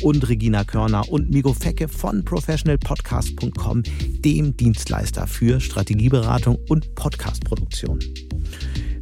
[0.01, 3.83] und Regina Körner und Migo Fecke von professionalpodcast.com,
[4.23, 7.99] dem Dienstleister für Strategieberatung und Podcastproduktion.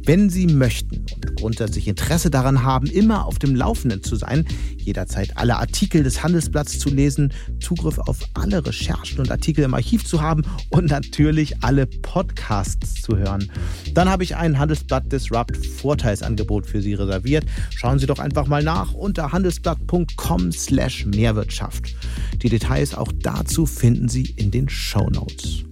[0.06, 4.46] Wenn Sie möchten und grundsätzlich Interesse daran haben, immer auf dem Laufenden zu sein,
[4.78, 10.04] jederzeit alle Artikel des Handelsblatts zu lesen, Zugriff auf alle Recherchen und Artikel im Archiv
[10.04, 13.50] zu haben und natürlich alle Podcasts zu hören,
[13.94, 17.44] dann habe ich ein Handelsblatt Disrupt Vorteilsangebot für Sie reserviert.
[17.70, 21.96] Schauen Sie doch einfach mal nach unter handelsblatt.com slash Mehrwirtschaft.
[22.42, 25.64] Die Details auch dazu finden Sie in den Show Notes.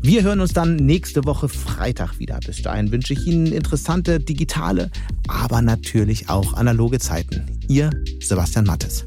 [0.00, 2.38] Wir hören uns dann nächste Woche Freitag wieder.
[2.46, 4.90] Bis dahin wünsche ich Ihnen interessante digitale,
[5.26, 7.44] aber natürlich auch analoge Zeiten.
[7.68, 7.90] Ihr
[8.20, 9.06] Sebastian Mattes.